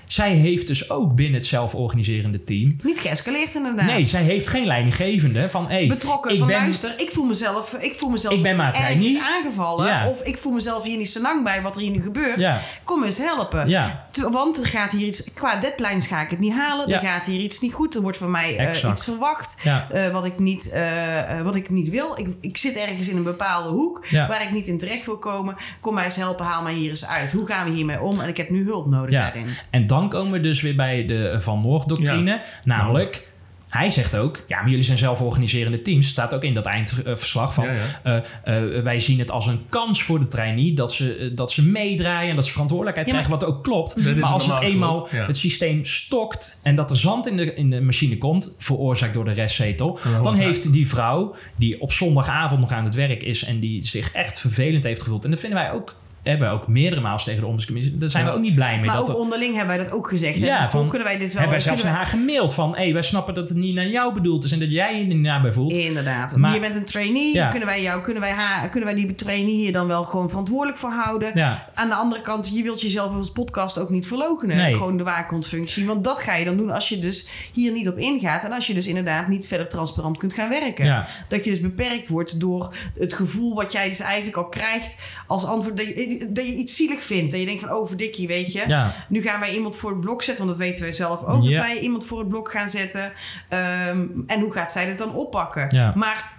[0.07, 2.75] zij heeft dus ook binnen het zelforganiserende team...
[2.83, 3.85] Niet geëscaleerd inderdaad.
[3.85, 5.67] Nee, zij heeft geen leidinggevende van...
[5.67, 8.77] Hey, betrokken ik van ben, luister, ik voel mezelf, ik voel mezelf Ik ben ergens
[9.13, 9.21] trainee.
[9.21, 9.87] aangevallen.
[9.87, 10.09] Ja.
[10.09, 12.39] Of ik voel mezelf hier niet zo lang bij wat er hier nu gebeurt.
[12.39, 13.69] Ja, Kom eens helpen.
[13.69, 16.87] ja, Want er gaat hier iets, qua deadlines ga ik het niet halen.
[16.87, 17.95] Er gaat hier iets niet goed.
[17.95, 19.61] Er wordt van mij eh, iets verwacht.
[19.91, 22.13] eh, wat, ik niet, eh, wat ik niet wil.
[22.19, 25.55] Ik, ik zit ergens in een bepaalde hoek waar ik niet in terecht wil komen.
[25.79, 27.31] Kom mij eens helpen, haal mij hier eens uit.
[27.31, 28.19] Hoe gaan we hiermee om?
[28.19, 29.47] En ik heb nu hulp nodig daarin.
[29.69, 32.41] En dan komen we dus weer bij de Van Noord-doctrine.
[32.63, 33.33] Namelijk,
[33.69, 34.43] hij zegt ook...
[34.47, 36.07] Ja, maar jullie zijn zelforganiserende teams.
[36.07, 37.65] staat ook in dat eindverslag van...
[37.65, 37.73] Ja,
[38.03, 38.23] ja.
[38.43, 40.73] eh, eh, wij zien het als een kans voor de trainee...
[40.73, 43.47] dat ze, eh, dat ze meedraaien en dat ze verantwoordelijkheid Ja, maar- krijgen...
[43.47, 44.15] wat ook klopt.
[44.15, 46.59] Maar als het eenmaal het systeem stokt...
[46.63, 48.55] en dat er zand in de, in de machine komt...
[48.59, 49.99] veroorzaakt door de restzetel...
[50.21, 53.43] dan heeft die vrouw die op zondagavond nog aan het werk is...
[53.43, 55.23] en die zich echt vervelend heeft gevoeld...
[55.23, 55.95] en dat vinden wij ook...
[56.31, 57.97] hebben we ook meerdere maals tegen de ombudscommissie...
[57.97, 58.85] daar zijn we ook niet blij mee.
[58.85, 60.39] Maar dat ook er- onderling hebben wij dat ook gezegd.
[60.39, 60.45] hè?
[60.45, 61.41] Ja, Hoe van- kunnen wij dit wel...
[61.41, 62.75] hebben wij zelfs naar haar gemaild van...
[62.75, 64.51] hé, wij snappen dat het niet naar jou bedoeld is...
[64.51, 65.71] en dat jij je niet naar bij voelt.
[65.77, 66.35] Inderdaad.
[66.35, 67.33] Maar- je bent een trainee.
[67.33, 67.47] Ja.
[67.47, 70.77] Kunnen, wij jou, kunnen, wij haar, kunnen wij die trainee hier dan wel gewoon verantwoordelijk
[70.77, 71.31] voor houden?
[71.35, 74.57] Ja, Aan de andere kant, je wilt jezelf als podcast ook niet verlogenen.
[74.57, 74.73] Nee.
[74.73, 75.85] Gewoon de waakhondfunctie.
[75.85, 78.43] Want dat ga je dan doen als je dus hier niet op ingaat.
[78.43, 80.85] En als je dus inderdaad niet verder transparant kunt gaan werken.
[80.85, 84.97] ja, Dat je dus beperkt wordt door het gevoel wat jij dus eigenlijk al krijgt
[85.27, 85.77] als antwoord.
[86.19, 87.33] Dat je, dat iets zielig vindt.
[87.33, 88.63] En je denkt van, oh verdikkie, weet je.
[88.67, 89.05] ja.
[89.09, 91.43] Nu gaan wij iemand voor het blok zetten, want dat weten wij zelf ook.
[91.43, 91.49] Ja.
[91.49, 93.13] Dat wij iemand voor het blok gaan zetten.
[93.49, 95.65] Ehm, en hoe gaat zij dit dan oppakken?
[95.69, 95.93] Ja.
[95.95, 96.33] Maar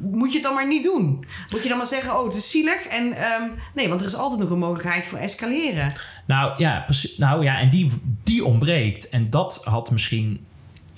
[0.00, 1.24] moet je het dan maar niet doen?
[1.50, 2.86] Moet je dan maar zeggen, oh het is zielig?
[2.86, 5.92] En ehm, nee, want er is altijd nog een mogelijkheid voor escaleren.
[6.26, 6.86] Nou ja.
[7.16, 7.90] Nou ja, en die,
[8.24, 9.08] die ontbreekt.
[9.08, 10.46] En dat had misschien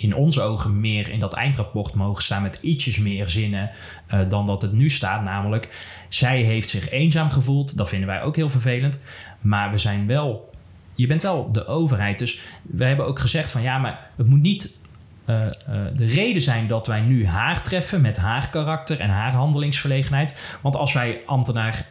[0.00, 3.70] in onze ogen meer in dat eindrapport mogen staan met ietsjes meer zinnen
[4.06, 5.22] eh, dan dat het nu staat.
[5.22, 5.68] Namelijk,
[6.08, 7.76] zij heeft zich eenzaam gevoeld.
[7.76, 9.06] Dat vinden wij ook heel vervelend.
[9.40, 10.50] Maar we zijn wel,
[10.94, 12.18] je bent wel de overheid.
[12.18, 14.78] Dus we hebben ook gezegd van ja, maar het moet niet
[15.24, 15.50] eh, eh,
[15.94, 20.40] de reden zijn dat wij nu haar treffen met haar karakter en haar handelingsverlegenheid.
[20.60, 21.86] Want als wij ambtenaar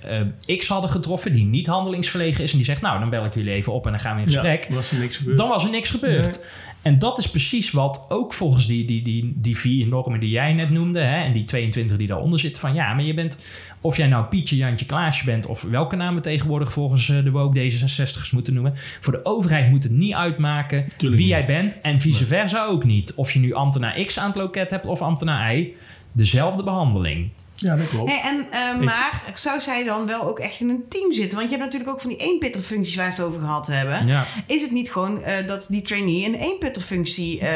[0.57, 3.53] X hadden getroffen, die niet handelingsverlegen is, en die zegt: Nou, dan bel ik jullie
[3.53, 4.66] even op en dan gaan we in gesprek.
[4.70, 5.38] Ja, was er niks gebeurd.
[5.38, 6.45] dan was er niks gebeurd.
[6.82, 10.54] En dat is precies wat ook volgens die, die, die, die vier normen die jij
[10.54, 13.48] net noemde, hè, en die 22 die daaronder zitten, van ja, maar je bent,
[13.82, 17.72] of jij nou Pietje, Jantje, Klaasje bent, of welke namen tegenwoordig volgens eh, de woke
[17.72, 21.36] D66'ers moeten noemen, voor de overheid moet het niet uitmaken Tuurlijk wie niet.
[21.36, 23.14] jij bent en vice versa ook niet.
[23.14, 25.74] Of je nu ambtenaar X aan het loket hebt of ambtenaar Y,
[26.12, 27.30] dezelfde behandeling.
[27.60, 28.12] Ja, dat klopt.
[28.12, 31.38] Hey, en, eh, Ik- maar zou zij dan wel ook echt in een team zitten?
[31.38, 34.07] Want je hebt natuurlijk ook van die eenpitterfuncties waar ze het over gehad hebben.
[34.07, 34.26] Ja.
[34.47, 37.47] Is het niet gewoon eh, dat die trainee een eenpitterfunctie eh,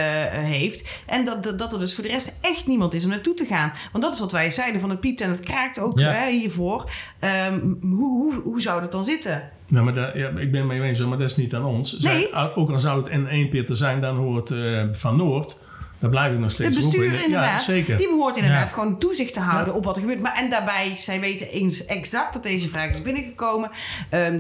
[0.44, 3.34] heeft en dat, dat, dat er dus voor de rest echt niemand is om naartoe
[3.34, 3.74] te gaan?
[3.92, 6.12] Want dat is wat wij zeiden van het piept en het kraakt ook Ja.
[6.12, 6.92] hè, hiervoor.
[7.20, 9.50] Ehm, hoe, hoe, hoe zou dat dan zitten?
[9.68, 11.98] Nou, maar dat- ja, ik ben mee eens, maar dat is niet aan ons.
[12.00, 12.56] Zij- Nee.
[12.56, 15.63] ook al zou het in één pitter zijn, dan hoort eh, Van Noord.
[16.04, 17.24] Daar blijf ik nog steeds bestuur roepen.
[17.26, 17.98] inderdaad, Ja, zeker.
[17.98, 18.76] die behoort inderdaad Ja.
[18.76, 20.22] gewoon toezicht te houden op wat er gebeurt.
[20.22, 23.72] Maar, en daarbij, zij weten eens exact dat deze vraag is binnengekomen.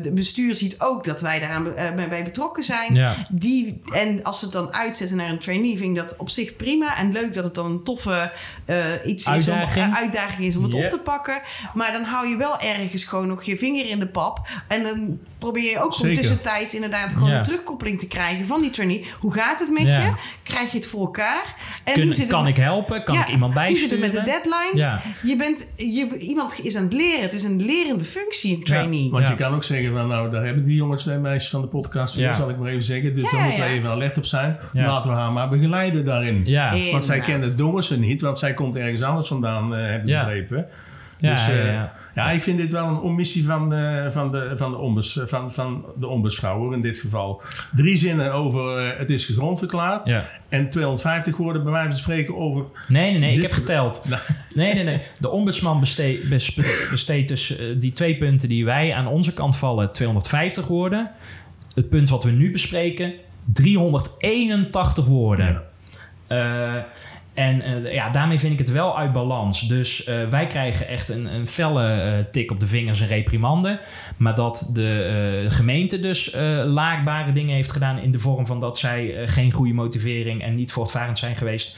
[0.01, 2.93] De bestuur ziet ook dat wij daaraan eh, bij- betrokken zijn.
[2.95, 3.15] Ja.
[3.29, 6.55] Die, en als ze het dan uitzetten naar een trainee, vind ik dat op zich
[6.55, 6.97] prima.
[6.97, 8.31] En leuk dat het dan een toffe
[8.65, 9.85] eh, iets is om, Uitdaging.
[9.85, 10.83] eh, uitdaging is om het Yep.
[10.83, 11.41] op te pakken.
[11.73, 14.39] Maar dan hou je wel ergens gewoon nog je vinger in de pap.
[14.67, 16.15] En dan probeer je ook Zeker.
[16.17, 17.37] tussentijds inderdaad gewoon Ja.
[17.37, 19.05] een terugkoppeling te krijgen van die trainee.
[19.19, 19.99] Hoe gaat het met Ja.
[20.01, 20.11] je?
[20.43, 21.55] Krijg je het voor elkaar?
[21.83, 23.03] En Kun- hoe zit het kan met- ik helpen?
[23.03, 24.03] Kan Ja, ik iemand Hoe zit bijsturen?
[24.03, 24.83] het met de deadlines?
[24.83, 25.01] Ja.
[25.23, 27.21] Je bent, je, iemand is aan het leren.
[27.21, 29.09] Het is een lerende functie, een trainee.
[29.11, 29.29] Want Ja.
[29.29, 32.15] je kan ook zeggen van nou, daar hebben die jongens en meisjes van de podcast,
[32.15, 32.33] Ja.
[32.33, 33.15] zal ik maar even zeggen.
[33.15, 34.57] Dus Ja, daar moeten we even alert op zijn.
[34.73, 34.87] Ja.
[34.87, 36.41] Laten we haar maar begeleiden daarin.
[36.45, 36.73] Ja.
[36.73, 40.01] Eh, Want zij kent het dongense niet, want zij komt ergens anders vandaan, eh heb
[40.01, 40.23] ik Ja.
[40.25, 40.67] begrepen.
[41.17, 41.93] Ja, dus, ja, eh, ja.
[42.15, 45.51] Ja, ik vind dit wel een omissie van de, van de, van de, ombes, van,
[45.53, 47.41] van de ombeschouwer in dit geval.
[47.75, 50.07] Drie zinnen over eh, het is gegrondverklaard.
[50.07, 50.25] Ja.
[50.49, 52.63] En 250 woorden bij wijze van spreken over...
[52.87, 53.35] Nee, nee, nee.
[53.35, 54.05] Ik heb ge- geteld.
[54.09, 54.21] Nou.
[54.53, 55.01] Nee, nee, nee.
[55.19, 56.59] De ombudsman besteedt bes-
[56.89, 61.11] besteedt dus eh, die twee punten die wij aan onze kant vallen 250 woorden.
[61.75, 63.13] Het punt wat we nu bespreken
[63.45, 65.61] 381 woorden.
[66.27, 66.75] Eh,
[67.33, 69.67] en eh, ja, daarmee vind ik het wel uit balans.
[69.67, 73.79] Dus eh, wij krijgen echt een, een felle eh, tik op de vingers en reprimande.
[74.17, 77.97] Maar dat de gemeente dus laakbare dingen heeft gedaan...
[77.97, 80.41] in de vorm van dat zij geen goede motivering...
[80.41, 81.77] en niet voortvarend zijn geweest...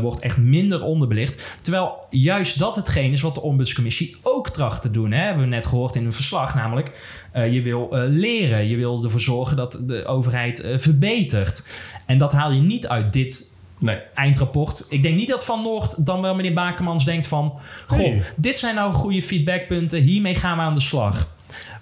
[0.00, 1.58] wordt echt minder onderbelicht.
[1.62, 5.12] Terwijl juist dat hetgeen is wat de ombudscommissie ook tracht te doen.
[5.12, 5.24] Hè?
[5.24, 6.54] Hebben net gehoord in een verslag.
[6.54, 6.90] Namelijk,
[7.32, 8.68] je wil leren.
[8.68, 11.72] Je wil ervoor zorgen dat de overheid verbetert.
[12.06, 14.86] En dat haal je niet uit dit Nee, eindrapport.
[14.88, 17.58] Ik denk niet dat Van Noord dan wel meneer Bakermans denkt van...
[17.86, 18.22] Goh, Nee.
[18.36, 20.00] dit zijn nou goede feedbackpunten.
[20.02, 21.28] Hiermee gaan we aan de slag.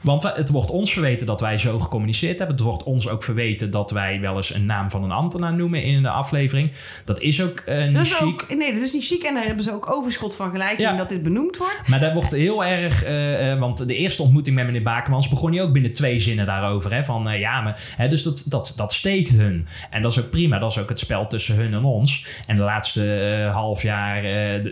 [0.01, 2.57] Want het wordt ons verweten dat wij zo gecommuniceerd hebben.
[2.57, 5.83] Het wordt ons ook verweten dat wij wel eens een naam van een ambtenaar noemen
[5.83, 6.71] in de aflevering.
[7.05, 8.27] Dat is ook eh, niet Dat is chic.
[8.27, 9.23] ook, nee, dat is niet chic.
[9.23, 10.91] En daar hebben ze ook overschot van gelijk Ja.
[10.91, 11.89] in dat dit benoemd wordt.
[11.89, 15.53] Maar dat wordt heel erg, eh, eh, want de eerste ontmoeting met meneer Bakermans begon
[15.53, 16.95] hij ook binnen twee zinnen daarover.
[16.95, 19.67] Hè, van ja, maar, hè, dus dat, dat, dat steekt hun.
[19.91, 22.27] En dat is ook prima, dat is ook het spel tussen hun en ons.
[22.47, 24.23] En de laatste half jaar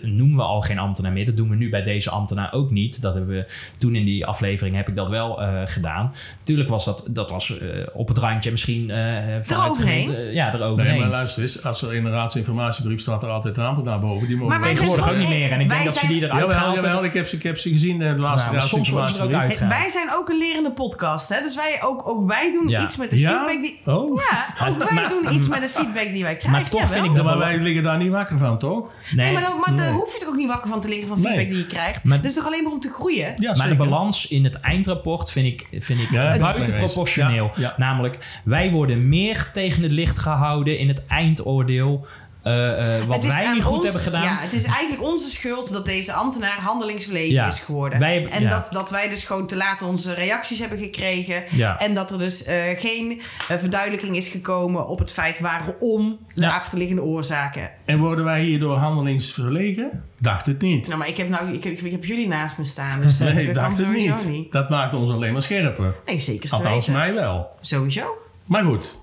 [0.02, 1.26] noemen we al geen ambtenaar meer.
[1.26, 3.02] Dat doen we nu bij deze ambtenaar ook niet.
[3.02, 3.46] Dat hebben we
[3.78, 6.14] toen in die aflevering heb ik dat wel eh, gedaan.
[6.42, 8.90] Tuurlijk was dat, dat was eh, op het randje misschien.
[8.90, 8.96] eh
[9.40, 10.90] vanuit eh, ja, eroverheen.
[10.92, 11.64] nee maar luister eens.
[11.64, 14.28] Als er in de raadsinformatiebrief staat er altijd een ambtenaar boven.
[14.28, 15.50] Die mogen Tegenwoordig ook niet meer.
[15.52, 17.58] En ik wij denk dat ze zijn- die eruit Jawel, ik heb ze, ik heb
[17.58, 19.58] ze gezien in de laatste Nou, er ook raadsinformatiebrief.
[19.68, 21.28] Wij zijn ook een lerende podcast.
[21.28, 21.42] Hè?
[21.42, 22.82] Dus wij ook, ook wij doen Ja.
[22.84, 23.44] iets met de Ja?
[23.46, 23.94] feedback die...
[23.94, 24.20] Oh.
[24.30, 26.50] Ja, ook wij doen iets met de feedback die wij krijgen.
[26.60, 28.86] Maar toch vind ik dat maar wij liggen daar niet wakker van, toch?
[29.14, 31.16] Nee, maar, dan, maar daar hoef je toch ook niet wakker van te liggen van
[31.16, 31.48] feedback Nee.
[31.48, 32.04] die je krijgt.
[32.04, 33.34] Maar- Dat is toch alleen maar om te groeien?
[33.38, 36.72] Ja, maar de balans in het eindrapport vind ik, vind ik Ja, dat is buiten
[36.72, 36.92] mee eens.
[36.92, 37.50] proportioneel.
[37.54, 37.74] Ja, ja.
[37.76, 42.06] Namelijk, wij worden meer tegen het licht gehouden in het eindoordeel.
[42.49, 44.22] Eh, eh, wat wij niet goed ons- hebben gedaan.
[44.22, 47.46] Ja, het is eigenlijk onze schuld dat deze ambtenaar handelingsverlegen Ja.
[47.46, 47.99] is geworden.
[47.99, 48.51] Wij hebben- en ja.
[48.51, 51.44] dat, dat wij dus gewoon te laat onze reacties hebben gekregen.
[51.51, 51.78] Ja.
[51.78, 56.55] En dat er dus eh, geen verduidelijking is gekomen op het feit waarom de Ja.
[56.55, 57.70] achterliggende oorzaken.
[57.84, 60.05] En worden wij hierdoor handelingsverlegen?
[60.20, 60.86] Dacht het niet.
[60.86, 63.34] Nou, maar ik heb, nou, ik heb, ik heb jullie naast me staan, dus Nee,
[63.34, 64.28] dat kan dacht het niet.
[64.28, 64.53] niet.
[64.53, 65.94] Dat maakt ons alleen maar scherper.
[66.07, 67.49] Nee, zeker Althans, mij wel.
[67.61, 68.18] Sowieso.
[68.46, 69.01] Maar goed.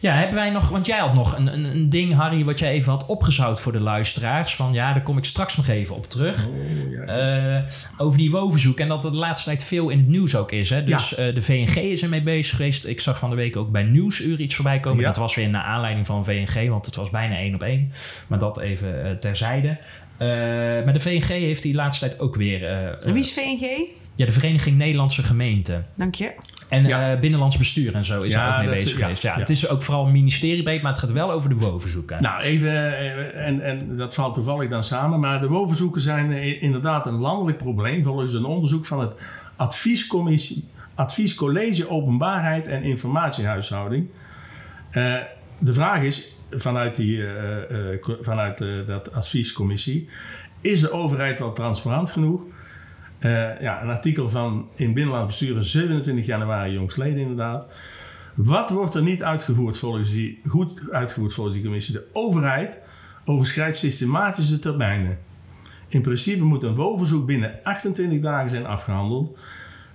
[0.00, 2.70] Ja, hebben wij nog, want jij had nog een, een, een ding, Harry, wat jij
[2.70, 4.56] even had opgezout voor de luisteraars.
[4.56, 6.48] Van ja, daar kom ik straks nog even op terug.
[7.06, 7.58] Eh,
[7.96, 10.70] over die wovenzoek en dat er de laatste tijd veel in het nieuws ook is.
[10.70, 10.84] Hè?
[10.84, 12.86] Dus eh, de VNG is ermee bezig geweest.
[12.86, 15.00] Ik zag van de week ook bij Nieuwsuur iets voorbij komen.
[15.00, 15.06] Ja.
[15.06, 17.92] Dat was weer naar aanleiding van VNG, want het was bijna één op één.
[18.26, 19.78] Maar dat even eh, terzijde.
[20.84, 22.64] maar de VNG heeft die laatste tijd ook weer...
[22.98, 24.00] En wie is VNG?
[24.14, 25.86] ja, de Vereniging Nederlandse Gemeenten.
[25.94, 26.32] Dank je.
[26.72, 27.12] En Ja.
[27.12, 29.22] eh, binnenlands bestuur en zo is Ja, daar ook mee is- bezig ja, geweest.
[29.22, 29.34] Ja.
[29.34, 32.22] Het is ook vooral een ministeriebreed, maar het gaat wel over de WO-verzoeken.
[32.22, 36.62] Nou, even, eh, en, en dat valt toevallig dan samen, maar de woonverzoeken zijn eh,
[36.62, 39.12] inderdaad een landelijk probleem volgens een onderzoek van het
[39.56, 40.64] Adviescommissie,
[40.94, 44.08] Adviescollege Openbaarheid en Informatiehuishouding.
[44.90, 45.14] Eh,
[45.58, 47.24] de vraag is vanuit, die,
[48.20, 50.08] vanuit dat adviescommissie,
[50.60, 52.42] is de overheid wel transparant genoeg?
[53.22, 57.66] Eh, ja, een artikel van in Binnenland Besturen 27 januari jongstleden inderdaad.
[58.34, 61.94] Wat wordt er niet uitgevoerd volgens die, goed uitgevoerd volgens die commissie?
[61.94, 62.78] De overheid
[63.24, 65.18] overschrijdt systematisch de termijnen.
[65.88, 69.38] In principe moet een woonverzoek binnen 28 dagen zijn afgehandeld.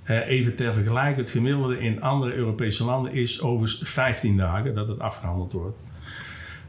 [0.03, 4.87] Eh, even ter vergelijking, het gemiddelde in andere Europese landen is overigens 15 dagen dat
[4.87, 5.77] het afgehandeld wordt.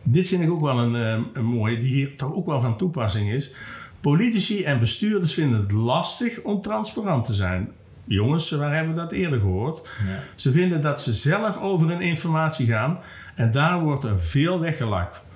[0.03, 2.77] Dit vind ik ook wel een, eh, een mooie, die hier toch ook wel van
[2.77, 3.55] toepassing is.
[4.01, 7.73] Politici en bestuurders vinden het lastig om transparant te zijn.
[8.05, 9.89] Jongens, waar hebben we dat eerder gehoord?
[10.07, 10.23] Ja.
[10.35, 12.99] Ze vinden dat ze zelf over hun informatie gaan
[13.35, 15.27] en daar wordt er veel weggelakt.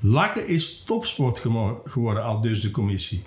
[0.00, 1.42] Lakken is topsport
[1.84, 3.24] geworden, al dus de commissie.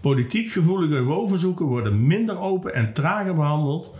[0.00, 3.96] Politiek gevoelige woonverzoeken worden minder open en trager behandeld,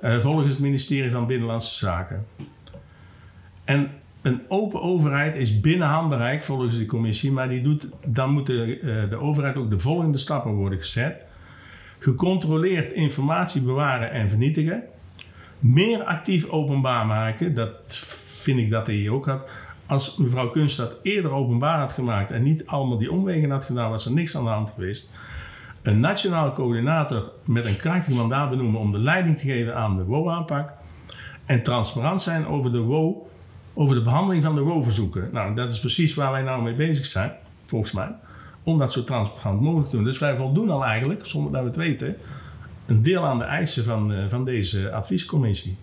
[0.00, 2.26] eh, volgens het ministerie van Binnenlandse Zaken.
[3.64, 3.90] En
[4.26, 8.78] een open overheid is binnen handbereik volgens de commissie, maar die doet, dan moet de,
[8.78, 11.20] eh, de overheid ook de volgende stappen worden gezet.
[11.98, 14.82] Gecontroleerd informatie bewaren en vernietigen.
[15.58, 17.96] Meer actief openbaar maken, dat
[18.40, 19.48] vind ik dat hij hier ook had.
[19.86, 23.90] Als mevrouw Kunst dat eerder openbaar had gemaakt en niet allemaal die omwegen had gedaan,
[23.90, 25.12] was er niks aan de hand geweest.
[25.82, 30.04] Een nationaal coördinator met een krachtig mandaat benoemen om de leiding te geven aan de
[30.04, 30.72] WO-aanpak.
[31.44, 33.28] En transparant zijn over de WO,
[33.78, 35.28] over de behandeling van de WO-verzoeken.
[35.32, 37.32] Nou, dat is precies waar wij nou mee bezig zijn,
[37.66, 38.08] volgens mij.
[38.62, 40.04] Om dat zo transparant mogelijk te doen.
[40.04, 42.16] Dus wij voldoen al eigenlijk, zonder dat we het weten,
[42.86, 45.76] een deel aan de eisen van, eh, van deze adviescommissie.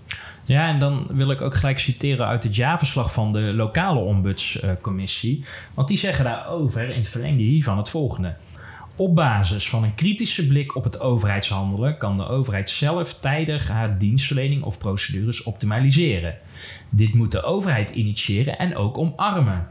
[0.45, 5.45] Ja, en dan wil ik ook gelijk citeren uit het jaarverslag van de lokale ombudscommissie.
[5.73, 8.35] Want die zeggen daarover in het verlengde hiervan het volgende.
[8.95, 13.97] Op basis van een kritische blik op het overheidshandelen kan de overheid zelf tijdig haar
[13.97, 16.37] dienstverlening of procedures optimaliseren.
[16.89, 19.67] Dit moet de overheid initiëren en ook omarmen.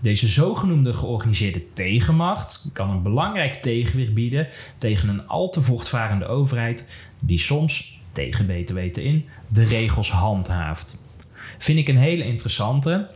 [0.00, 6.92] Deze zogenoemde georganiseerde tegenmacht kan een belangrijk tegenwicht bieden tegen een al te voortvarende overheid
[7.18, 11.06] die soms, tegen beter weten in, de regels handhaaft.
[11.58, 13.08] Vind ik een hele interessante.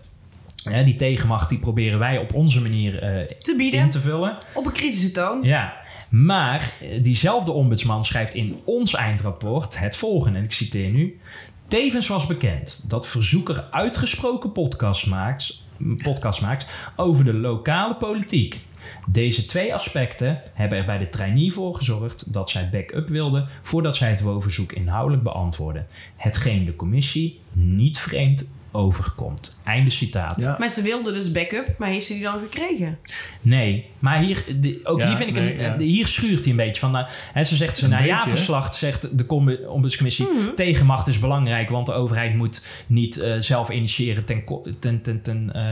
[0.65, 3.81] Ja, die tegenmacht die proberen wij op onze manier eh, Te bieden.
[3.81, 4.39] in te vullen.
[4.55, 5.43] Op een kritische toon.
[5.43, 5.77] Ja,
[6.11, 11.21] maar eh, diezelfde ombudsman schrijft in ons eindrapport het volgende, en ik citeer nu.
[11.69, 15.65] Tevens was bekend dat verzoeker uitgesproken podcast maakt,
[16.03, 18.61] podcast maakt over de lokale politiek.
[19.07, 23.97] Deze twee aspecten hebben er bij de trainee voor gezorgd dat zij back-up wilde voordat
[23.97, 25.85] zij het WO-verzoek inhoudelijk beantwoordde.
[26.17, 29.61] Hetgeen de commissie niet vreemd overkomt.
[29.65, 30.43] Einde citaat.
[30.43, 30.57] Ja.
[30.59, 32.99] Maar ze wilde dus backup, maar heeft ze die dan gekregen?
[33.41, 35.79] Nee, maar hier, de- ook Ja, hier vind ik nee, een, ja.
[35.79, 36.91] hier schuurt hij een beetje van.
[36.91, 40.27] Nou, hè, ze zegt ze, nou ja, verslag zegt de com- ombudscommissie.
[40.55, 44.45] Tegenmacht is belangrijk, want de overheid moet niet eh, zelf initiëren ten,
[44.81, 45.63] ten, ten, ten eh,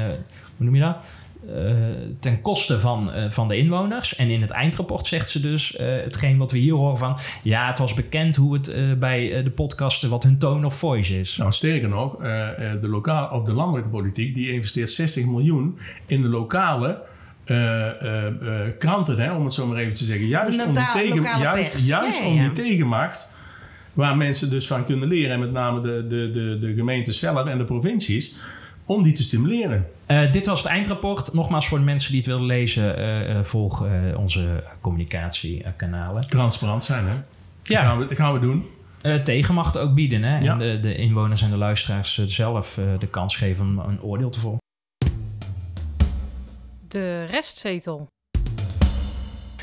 [0.57, 0.97] hoe noem je dat?
[1.49, 1.75] Eh,
[2.21, 4.17] ten koste van, eh, van de inwoners.
[4.17, 7.19] En in het eindrapport zegt ze dus eh, hetgeen wat we hier horen van...
[7.43, 11.21] ja, het was bekend hoe het eh, bij de podcasten wat hun tone of voice
[11.21, 11.37] is.
[11.37, 16.29] Nou, sterker nog, de, lokaal, of de landelijke politiek die investeert 60 miljoen in de
[16.29, 17.09] lokale
[17.51, 20.27] eh, eh, eh, kranten, hè, om het zo maar even te zeggen.
[20.27, 22.43] Juist, om die, tegen, juist, juist Ja, ja, om ja.
[22.43, 23.29] die tegenmacht,
[23.93, 27.47] waar mensen dus van kunnen leren, en met name de, de, de, de gemeentes zelf
[27.47, 28.37] en de provincies,
[28.85, 29.87] om die te stimuleren.
[30.11, 31.33] Eh, dit was het eindrapport.
[31.33, 32.97] Nogmaals voor de mensen die het willen lezen...
[32.97, 36.29] eh, eh, volg eh, onze communicatiekanalen.
[36.29, 37.15] Transparant zijn, hè?
[37.15, 37.23] Dat
[37.63, 38.67] Ja, gaan we, dat gaan we doen.
[39.03, 40.23] eh, tegenmacht ook bieden.
[40.23, 40.39] Hè?
[40.39, 40.53] Ja.
[40.53, 44.31] En de, de inwoners en de luisteraars zelf eh, de kans geven om een oordeel
[44.31, 44.59] te vormen.
[46.89, 48.07] De restzetel.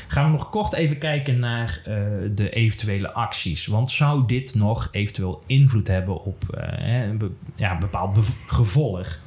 [0.08, 1.94] Gaan we nog kort even kijken naar eh,
[2.34, 3.66] de eventuele acties.
[3.66, 9.18] Want zou dit nog eventueel invloed hebben op eh, hè, een be- ja, bepaald gevolg?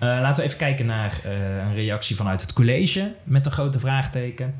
[0.00, 3.80] Eh, laten we even kijken naar eh, een reactie vanuit het college met een grote
[3.80, 4.54] vraagteken.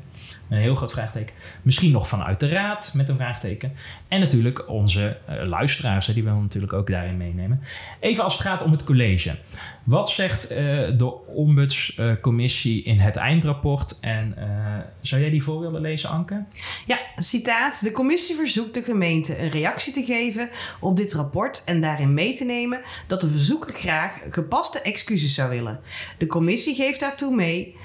[0.51, 1.35] Een heel groot vraagteken.
[1.61, 3.73] Misschien nog vanuit de raad met een vraagteken.
[4.07, 7.61] En natuurlijk onze eh, luisteraars, die we natuurlijk ook daarin meenemen.
[7.99, 9.35] Even als het gaat om het college.
[9.83, 10.57] Wat zegt eh,
[10.97, 13.99] de ombudscommissie in het eindrapport?
[13.99, 14.47] En eh,
[15.01, 16.43] zou jij die voor willen lezen, Anke?
[16.85, 17.83] Ja, citaat.
[17.83, 20.49] De commissie verzoekt de gemeente een reactie te geven
[20.79, 25.49] op dit rapport en daarin mee te nemen dat de verzoeker graag gepaste excuses zou
[25.49, 25.79] willen.
[26.17, 27.75] De commissie geeft daartoe mee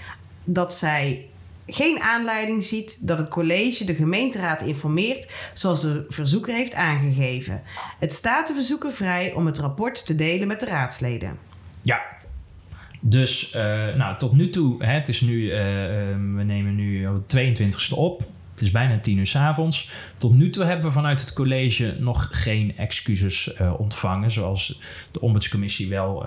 [0.45, 1.27] dat zij
[1.67, 7.63] geen aanleiding ziet dat het college de gemeenteraad informeert zoals de verzoeker heeft aangegeven.
[7.99, 11.39] Het staat de verzoeker vrij om het rapport te delen met de raadsleden.
[11.83, 12.01] Ja.
[13.01, 13.63] Dus eh,
[13.95, 17.95] nou, tot nu toe, hè, het is nu, eh, eh, we nemen nu de 22e
[17.95, 18.25] op.
[18.51, 19.91] Het is bijna tien uur s avonds.
[20.19, 24.31] Tot nu toe hebben we vanuit het college nog geen excuses ontvangen.
[24.31, 26.27] Zoals de ombudscommissie wel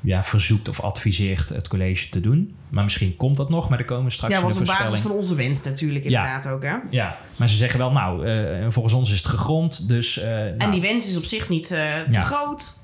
[0.00, 2.54] ja, verzoekt of adviseert het college te doen.
[2.68, 5.34] Maar misschien komt dat nog, maar er komen straks Ja, was op basis van onze
[5.34, 6.10] wens natuurlijk Ja.
[6.24, 6.62] inderdaad ook.
[6.62, 6.76] Hè?
[6.90, 9.88] Ja, maar ze zeggen wel, nou, eh, volgens ons is het gegrond.
[9.88, 12.20] Dus, eh, En nou, die wens is op zich niet eh, te Ja.
[12.20, 12.78] groot.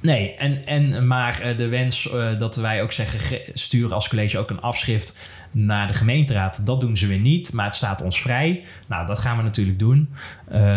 [0.00, 4.50] Nee, en, en, maar de wens dat wij ook zeggen, ge- sturen als college ook
[4.50, 8.64] een afschrift naar de gemeenteraad, dat doen ze weer niet, maar het staat ons vrij.
[8.86, 10.14] Nou, dat gaan we natuurlijk doen.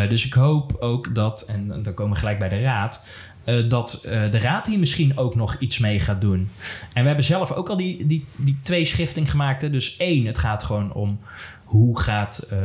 [0.09, 3.09] Dus ik hoop ook dat, en dan komen we gelijk bij de raad,
[3.47, 6.49] eh, dat eh, de raad hier misschien ook nog iets mee gaat doen.
[6.93, 9.61] En we hebben zelf ook al die, die, die twee schifting gemaakt.
[9.61, 9.69] Hè.
[9.69, 11.19] Dus één, het gaat gewoon om
[11.63, 12.47] hoe gaat...
[12.51, 12.57] eh,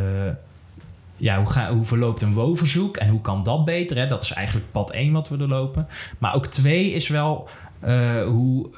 [1.17, 3.97] ja, hoe, hoe verloopt een WO-verzoek en hoe kan dat beter?
[3.97, 4.07] Hè?
[4.07, 5.87] Dat is eigenlijk pad 1 wat we doorlopen.
[6.19, 7.49] Maar ook 2 is wel
[8.25, 8.71] hoe,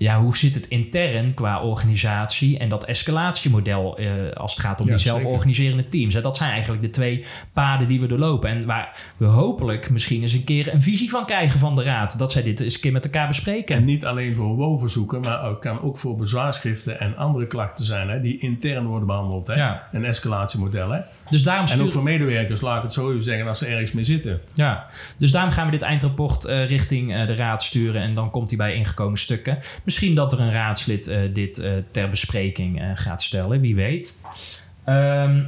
[0.00, 4.86] ja, hoe zit het intern qua organisatie en dat escalatiemodel eh, als het gaat om
[4.86, 6.14] Ja, die zelforganiserende teams.
[6.14, 6.20] Hè?
[6.20, 8.50] Dat zijn eigenlijk de twee paden die we doorlopen.
[8.50, 12.18] En waar we hopelijk misschien eens een keer een visie van krijgen van de raad.
[12.18, 13.76] Dat zij dit eens een keer met elkaar bespreken.
[13.76, 18.08] En niet alleen voor WO-verzoeken, maar ook, kan ook voor bezwaarschriften en andere klachten zijn,
[18.08, 19.46] hè, die intern worden behandeld.
[19.46, 19.54] Hè?
[19.54, 19.88] Ja.
[19.92, 20.90] Een escalatiemodel.
[20.90, 21.00] Hè?
[21.30, 23.92] Dus daarom En ook voor medewerkers, laat ik het zo even zeggen, als ze ergens
[23.92, 24.40] mee zitten.
[24.54, 28.30] Ja, dus daarom gaan we dit eindrapport eh, richting eh, de raad sturen en dan
[28.30, 29.58] komt hij bij ingekomen stukken.
[29.84, 34.20] Misschien dat er een raadslid eh, dit ter bespreking gaat stellen, wie weet.
[34.84, 35.42] Ehm,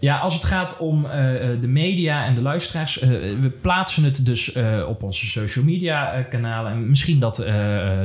[0.00, 3.08] ja, als het gaat om eh, eh, de media en de luisteraars, eh,
[3.40, 6.72] we plaatsen het dus op onze social media kanalen.
[6.72, 7.38] En misschien dat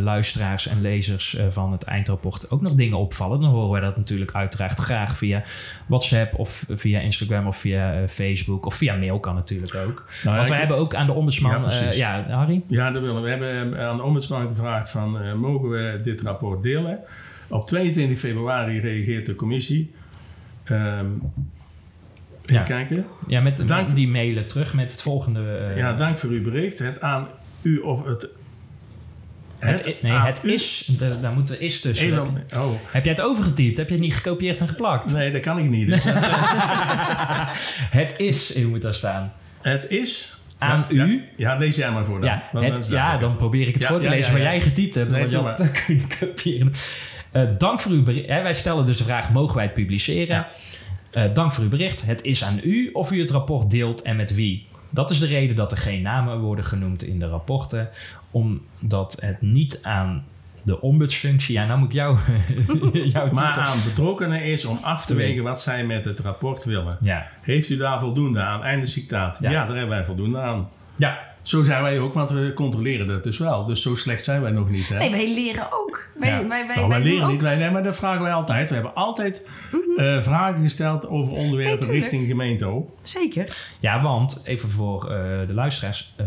[0.02, 3.40] luisteraars en lezers van het eindrapport ook nog dingen opvallen.
[3.42, 5.44] Dan horen wij dat natuurlijk uiteraard graag via
[5.88, 10.06] WhatsApp of via Instagram of via Facebook of via mail kan natuurlijk ook.
[10.24, 12.64] Nou, Want ik- hebben ook aan de ombudsman, Ja, ja, Harry?
[12.68, 13.22] Ja, dat willen we.
[13.22, 17.00] We hebben aan de ombudsman gevraagd van, mogen we dit rapport delen?
[17.48, 19.94] Op 22 februari reageert de commissie.
[20.64, 21.06] Ehm
[22.46, 22.64] even Ja.
[22.64, 23.06] kijken.
[23.28, 23.96] Ja, met Dank.
[23.96, 25.58] die mailen terug met het volgende.
[25.58, 26.80] eh, Ja, dank voor uw bericht.
[26.80, 27.28] Het aan
[27.62, 28.28] u of het...
[29.60, 32.20] het, nee, het u- is, de- daar moet er is tussen.
[32.56, 33.78] Oh, Heb jij het overgetypt?
[33.78, 35.14] Heb je het niet gekopieerd en geplakt?
[35.14, 35.90] nee, dat kan ik niet.
[35.90, 36.16] Dus het,
[38.02, 39.34] het is, u moet daar staan.
[39.62, 40.34] het is...
[40.58, 41.14] Aan Ja, u.
[41.14, 41.22] Ja,
[41.52, 42.30] ja, lees jij maar voor dan.
[42.30, 44.40] Ja, Dan- het, dan ja, dan probeer ik het voor te lezen ja.
[44.42, 45.12] jij getypt hebt.
[45.12, 46.72] Nee, want dat kun je kopiëren.
[47.32, 48.28] Eh, dank voor uw bericht.
[48.30, 50.46] Hè, wij stellen dus de vraag, mogen wij het publiceren?
[51.16, 52.06] Eh, dank voor uw bericht.
[52.06, 54.66] Het is aan u of u het rapport deelt en met wie.
[54.90, 57.90] Dat is de reden dat er geen namen worden genoemd in de rapporten.
[58.32, 60.26] Omdat het niet aan
[60.64, 61.54] de ombudsfunctie...
[61.56, 62.18] Ja, nou moet ik jou...
[63.14, 66.64] jou Maar titel- aan betrokkenen is om af te wegen wat zij met het rapport
[66.64, 66.98] willen.
[67.02, 67.28] Ja.
[67.42, 68.64] Heeft u daar voldoende aan?
[68.64, 69.38] Einde citaat.
[69.42, 69.52] Ja.
[69.52, 70.70] Ja, daar hebben wij voldoende aan.
[70.96, 73.66] ja, Zo zijn wij ook, want we controleren dat dus wel.
[73.66, 74.90] Dus zo slecht zijn wij nog niet.
[74.90, 74.98] Hè?
[74.98, 76.06] Nee, wij leren ook.
[76.20, 76.48] Wij, Ja.
[76.48, 77.32] wij, wij, Nou, wij wij doen leren ook.
[77.32, 78.68] niet, wij, nee, maar dat vragen wij altijd.
[78.70, 79.48] We hebben altijd
[79.98, 82.90] eh, vragen gesteld over onderwerpen Nee, richting gemeente ook.
[83.02, 83.58] Zeker.
[83.80, 86.14] Ja, want even voor eh, de luisteraars.
[86.18, 86.26] eh,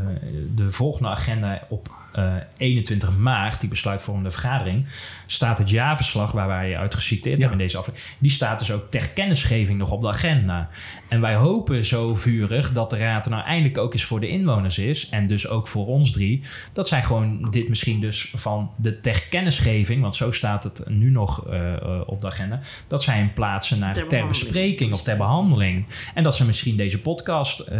[0.55, 4.87] de volgende agenda op eh, 21 maart, die besluitvormende vergadering,
[5.31, 7.41] staat het jaarverslag waar wij uit geciteerd Ja.
[7.41, 8.12] hebben in deze aflevering.
[8.18, 10.68] Die staat dus ook ter kennisgeving nog op de agenda.
[11.09, 14.29] En wij hopen zo vurig dat de raad er nou eindelijk ook eens voor de
[14.29, 15.09] inwoners is.
[15.09, 16.43] En dus ook voor ons drie.
[16.72, 21.11] Dat zij gewoon dit misschien dus van de ter kennisgeving, want zo staat het nu
[21.11, 22.61] nog eh, eh, op de agenda.
[22.87, 25.87] Dat zij hem plaatsen naar Ter bespreking of ter behandeling.
[26.14, 27.79] En dat ze misschien deze podcast eh,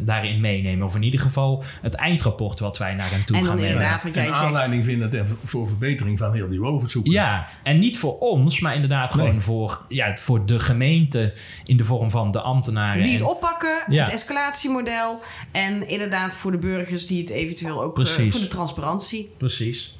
[0.00, 0.86] daarin meenemen.
[0.86, 3.70] Of in ieder geval het eindrapport wat wij naar hen toe En gaan nemen.
[3.72, 4.46] inderdaad wat jij Een zegt.
[4.46, 6.60] aanleiding vinden voor verbetering van heel die
[7.02, 9.26] Ja, en niet voor ons, maar inderdaad Nee.
[9.26, 13.02] gewoon voor, ja, voor de gemeente in de vorm van de ambtenaren.
[13.02, 14.04] Die het en- oppakken, Ja.
[14.04, 15.20] het escalatiemodel.
[15.52, 17.98] En inderdaad voor de burgers die het eventueel ook...
[17.98, 18.32] eh, Precies.
[18.32, 19.30] voor de transparantie.
[19.38, 19.98] Precies.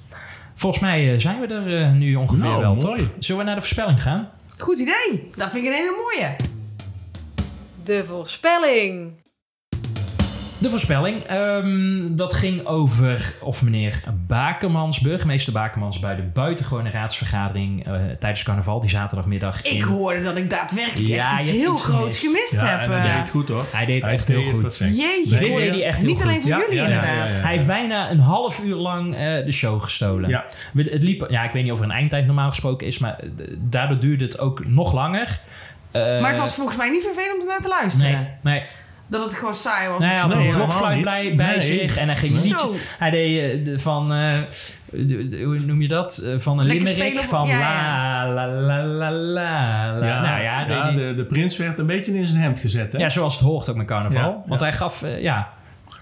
[0.54, 3.02] Volgens mij eh, zijn we er eh, nu ongeveer Nou, wel, mooi.
[3.02, 3.10] toch?
[3.18, 4.30] Zullen we naar de voorspelling gaan?
[4.58, 5.30] Goed idee.
[5.36, 6.36] Dat vind ik een hele mooie.
[7.84, 9.12] De voorspelling.
[10.62, 17.86] De voorspelling, ehm, dat ging over of meneer Bakemans, burgemeester Bakemans, bij de buitengewone raadsvergadering
[17.86, 19.62] eh, tijdens carnaval, die zaterdagmiddag.
[19.64, 22.36] Ik in- hoorde dat ik daadwerkelijk Ja, echt iets heel iets groots gemist.
[22.36, 22.80] gemist Ja, heb.
[22.80, 23.04] en hij eh.
[23.10, 23.64] deed het goed hoor.
[23.72, 24.60] Hij deed Hij echt heel deed goed.
[24.60, 24.96] perfect.
[24.96, 25.30] Jeetje.
[25.30, 26.24] Dit deed hij echt heel Niet goed.
[26.26, 27.30] alleen voor Ja, jullie ja, ja, inderdaad.
[27.32, 27.42] ja, ja.
[27.42, 30.28] Hij heeft bijna een half uur lang eh, de show gestolen.
[30.30, 30.44] Ja.
[30.76, 33.18] Het liep, ja, ik weet niet of er een eindtijd normaal gesproken is, maar
[33.58, 35.38] daardoor duurde het ook nog langer.
[35.90, 38.12] Eh, Maar het was volgens mij niet vervelend om naar te luisteren.
[38.42, 38.62] Nee, nee.
[39.12, 39.98] Dat het gewoon saai was.
[39.98, 41.04] Nou, hij had Nee, een niet.
[41.04, 41.60] bij, bij Nee.
[41.60, 42.88] zich en hij ging liedjes.
[42.98, 44.40] Hij deed eh, van, eh,
[44.90, 46.16] de- de- hoe noem je dat?
[46.18, 49.86] Eh, van een Lekker limerick spelen van ja, la la la la la.
[50.06, 52.92] Ja, nou ja, ja, die- de, de prins werd een beetje in zijn hemd gezet.
[52.92, 52.98] Hè?
[52.98, 54.30] ja, zoals het hoort ook met carnaval.
[54.30, 54.66] Ja, Want ja.
[54.66, 55.48] hij gaf, ja,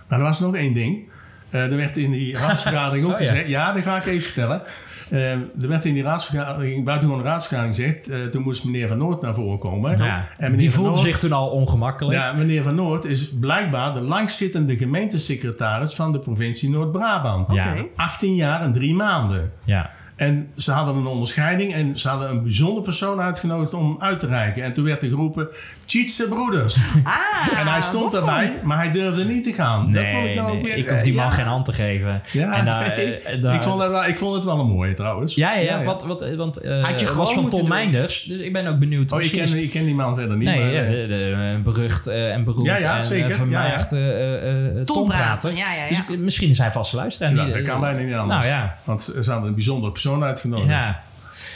[0.09, 1.09] Maar er was nog één ding.
[1.51, 3.49] Eh, er werd in die raadsvergadering ook Oh, gezegd...
[3.49, 4.63] Ja, dat ga ik even vertellen.
[5.11, 8.09] Eh, er werd in die raadsvergadering, buitengewone raadsvergadering gezegd...
[8.09, 9.99] eh, toen moest meneer Van Noord naar voren komen.
[9.99, 10.29] ja.
[10.37, 12.19] En meneer die voelde Noord- zich toen al ongemakkelijk.
[12.19, 15.95] Ja, meneer Van Noord is blijkbaar de langzittende gemeentesecretaris...
[15.95, 17.53] van de provincie Noord-Brabant.
[17.53, 17.73] Ja.
[17.73, 17.85] Oké.
[17.97, 19.53] 18 jaar en 3 maanden.
[19.65, 19.91] ja.
[20.17, 24.27] En ze hadden een onderscheiding en ze hadden een bijzondere persoon uitgenodigd om uit te
[24.27, 24.63] reiken.
[24.65, 25.49] En toen werd er geroepen,
[25.91, 26.77] Tjietse Broeders.
[27.05, 29.91] Ah, en hij stond erbij, maar hij durfde niet te gaan.
[29.91, 30.77] Nee, dat vond ik nou nee, ook weer...
[30.77, 31.31] ik hoef die man ja.
[31.31, 32.23] geen hand te geven.
[32.33, 33.19] Ja, En daar- nee.
[33.19, 35.35] eh, daar- ik, vond het wel, ik vond het wel een mooie trouwens.
[35.35, 35.85] Ja, ja, ja.
[35.85, 37.69] Wat, wat, want eh, Had je het was van Tom.
[37.69, 38.23] Meinders.
[38.23, 39.13] Dus ik ben ook benieuwd.
[39.13, 40.49] Oh, ik ken, ik ken die man verder niet.
[40.49, 43.31] Nee, maar, ja, eh, de, de, de berucht eh, en beroemd Ja, ja, en zeker.
[43.31, 45.51] eh, vermaagd eh, eh, tonprater.
[45.57, 46.05] Ja, ja, Dus ja.
[46.09, 47.35] ik- misschien is hij vast luisteraar.
[47.35, 48.47] ja, dat kan bijna niet anders.
[48.47, 48.77] Nou ja.
[48.85, 50.69] Want ze hadden een bijzondere persoon uitgenodigd.
[50.69, 51.03] Ja.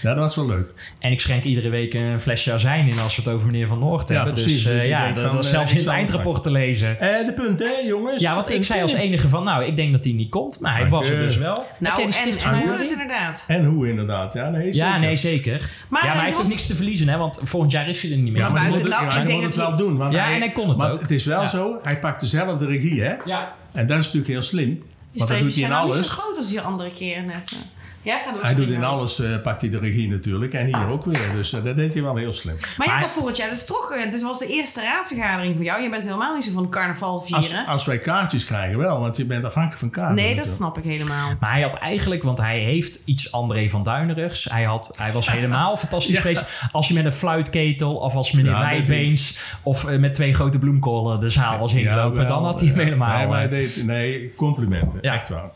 [0.03, 0.09] Ja.
[0.15, 0.93] dat was wel leuk.
[0.99, 3.79] En ik schenk iedere week een flesje azijn in als we het over meneer Van
[3.79, 4.35] Noort Ja, hebben.
[4.35, 4.63] precies.
[4.63, 7.01] Dus, eh, Dus ja, dat was eh, zelfs in het eindrapport te lezen.
[7.01, 8.23] Eh, de punten, hè, jongens?
[8.23, 10.61] Ja, want ik zei als enige van, nou, ik denk dat hij niet komt.
[10.61, 11.67] Maar hij was er dus wel.
[11.79, 12.11] Nou, en,
[12.55, 13.45] hoe nog dus inderdaad.
[13.49, 14.35] En hoe inderdaad.
[14.35, 14.89] Ja, nee, zeker.
[14.89, 15.71] Ja, nee, zeker.
[15.89, 17.17] Maar, ja, maar hij heeft ook niks te verliezen, hè?
[17.17, 18.43] Want volgend jaar is hij er niet meer.
[18.43, 19.97] Ja, maar hij moet het, nou, wel doen.
[19.97, 21.01] Want Ja, en hij kon het ook.
[21.01, 23.15] het is wel zo, hij pakt dezelfde regie, hè?
[23.25, 23.55] Ja.
[23.73, 24.69] En dat is natuurlijk heel slim.
[24.69, 26.07] Die Want dat doet hij in zijn nou niet alles.
[26.09, 27.57] zo groot als die andere keer net.
[28.05, 28.43] Ja, ga door.
[28.43, 30.53] Hij doet in alles, eh, pakt hij de regie natuurlijk.
[30.53, 31.33] En hier ook weer.
[31.35, 32.57] Dus eh, dat deed hij wel heel slim.
[32.77, 35.65] Maar jij had volgend jaar, dat is toch, eh, dit was de eerste raadsvergadering voor
[35.65, 35.83] jou.
[35.83, 37.67] Je bent helemaal niet zo van carnaval Als, vieren.
[37.67, 40.15] als wij kaartjes krijgen wel, want je bent afhankelijk van kaarten.
[40.17, 41.31] nee, dat snap ik helemaal.
[41.41, 44.45] Maar hij had eigenlijk, want hij heeft iets André van Duinerigs.
[44.45, 46.21] Hij, had, hij was helemaal fantastisch Ja.
[46.21, 46.45] geweest.
[46.73, 50.59] Als je met een fluitketel of als meneer Ja, dat Wijdbeens of met twee grote
[50.59, 53.19] bloemkolen de zaal was ingelopen, Ja, dan had hij hem helemaal.
[53.19, 54.99] Nee, maar hij deed, nee complimenten.
[55.01, 55.15] Ja.
[55.15, 55.51] Echt waar.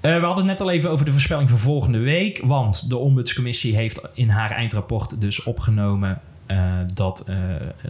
[0.00, 2.40] Eh, we hadden het net al even over de voorspelling voor volgende week.
[2.44, 7.36] Want de ombudscommissie heeft in haar eindrapport dus opgenomen eh, dat, eh,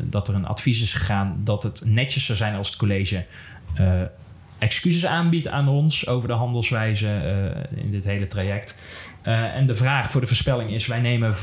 [0.02, 3.24] dat er een advies is gegaan dat het netjes zou zijn als het college
[4.59, 7.09] excuses aanbiedt aan ons over de handelswijze
[7.74, 8.82] in dit hele traject.
[9.22, 11.34] En de vraag voor de voorspelling is: wij nemen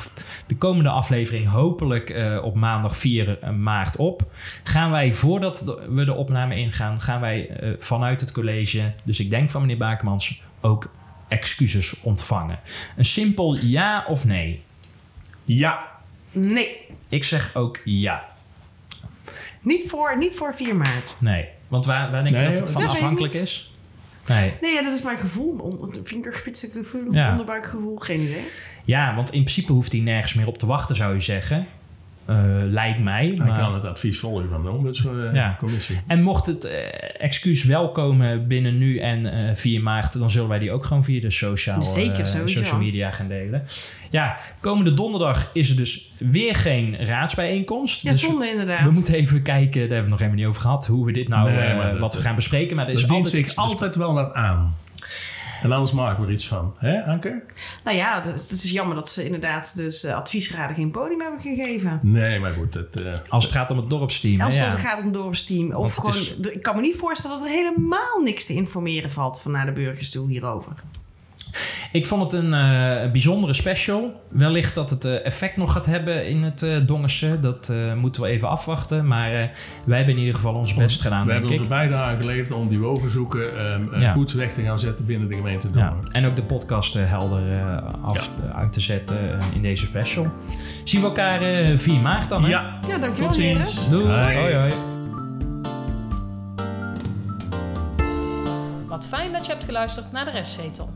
[0.48, 4.32] de komende aflevering hopelijk op maandag 4 maart op.
[4.64, 7.50] Gaan wij voordat we de opname ingaan, gaan wij
[7.80, 10.94] vanuit het college, dus ik denk van meneer Bakemans, ook
[11.28, 12.60] excuses ontvangen?
[12.96, 14.64] Een simpel ja of nee?
[15.44, 15.92] Ja.
[16.32, 16.78] Nee,
[17.10, 18.28] Ik zeg ook ja.
[19.62, 21.16] niet voor, niet voor 4 maart.
[21.20, 21.48] Nee.
[21.68, 23.74] Want waar, waar denk je Nee, dat het van dat afhankelijk is?
[24.28, 24.54] Nee.
[24.62, 25.90] Nee, ja, dat is mijn gevoel.
[26.04, 27.32] Vingerspitsengevoel, Ja.
[27.32, 28.46] onderbuikgevoel, geen idee.
[28.84, 31.68] Ja, want in principe hoeft hij nergens meer op te wachten, zou je zeggen.
[32.26, 32.36] Eh,
[32.70, 33.34] lijkt mij.
[33.38, 34.76] Hij maar- kan het advies volgen van de Ja.
[34.76, 36.02] ombudscommissie.
[36.08, 36.78] En mocht het eh,
[37.18, 41.04] excuus wel komen binnen nu en eh 4 maart, dan zullen wij die ook gewoon
[41.04, 43.64] via de social, eh, Zeker, social media gaan delen.
[44.10, 48.02] Ja, komende donderdag is er dus weer geen raadsbijeenkomst.
[48.04, 48.84] Ja, dus zonde inderdaad.
[48.84, 51.12] we moeten even kijken, daar hebben we het nog helemaal niet over gehad, hoe we
[51.12, 52.76] dit nou, Nee, eh, maar dat- wat we gaan bespreken.
[52.76, 54.76] Maar er is altijd altijd wel wat aan.
[55.64, 56.74] En anders maken we er iets van.
[56.78, 57.44] Hè, Anke?
[57.84, 61.40] Nou ja, het het is jammer dat ze inderdaad dus de adviesraden geen podium hebben
[61.40, 62.00] gegeven.
[62.02, 62.74] Nee, maar goed.
[62.74, 64.42] Het, eh, Als het gaat om het dorpsteam.
[64.42, 64.76] Als het ja.
[64.76, 65.74] gaat om dorpsteam.
[65.74, 69.12] Of het gewoon, is- ik kan me niet voorstellen dat er helemaal niks te informeren
[69.12, 70.72] valt van naar de burgers toe hierover.
[71.92, 74.22] Ik vond het een eh, bijzondere special.
[74.30, 77.40] Wellicht dat het eh, effect nog gaat hebben in het eh Dongerse.
[77.40, 79.08] Dat eh, moeten we even afwachten.
[79.08, 79.48] Maar eh,
[79.86, 81.58] wij hebben in ieder geval ons best gedaan, we denk hebben ik.
[81.60, 84.12] onze bijdrage geleverd om die woonverzoeken ehm, eh, Ja.
[84.14, 85.90] goed weg te gaan zetten binnen de gemeente Ja.
[85.90, 86.04] Dongen.
[86.12, 89.18] En ook de podcast helder eh, af, uit te zetten
[89.56, 90.28] in deze special.
[90.84, 92.50] Zien we elkaar eh 4 maart dan, hè?
[92.50, 93.90] Ja, Ja, dankjewel tot ziens.
[93.90, 94.06] Doei.
[94.08, 94.36] Hoi.
[94.38, 94.74] Hoi, hoi.
[98.88, 100.90] Wat fijn dat je hebt geluisterd naar de restzetel.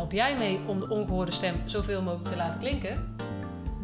[0.00, 3.16] Help jij mee om de ongehoorde stem zoveel mogelijk te laten klinken?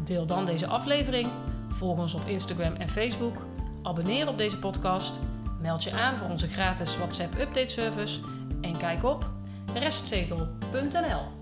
[0.03, 1.29] Deel dan deze aflevering,
[1.75, 3.45] volg ons op Instagram en Facebook,
[3.83, 5.19] abonneer op deze podcast,
[5.61, 8.19] meld je aan voor onze gratis WhatsApp update service
[8.61, 9.29] en kijk op
[9.73, 11.36] restzetel.nl.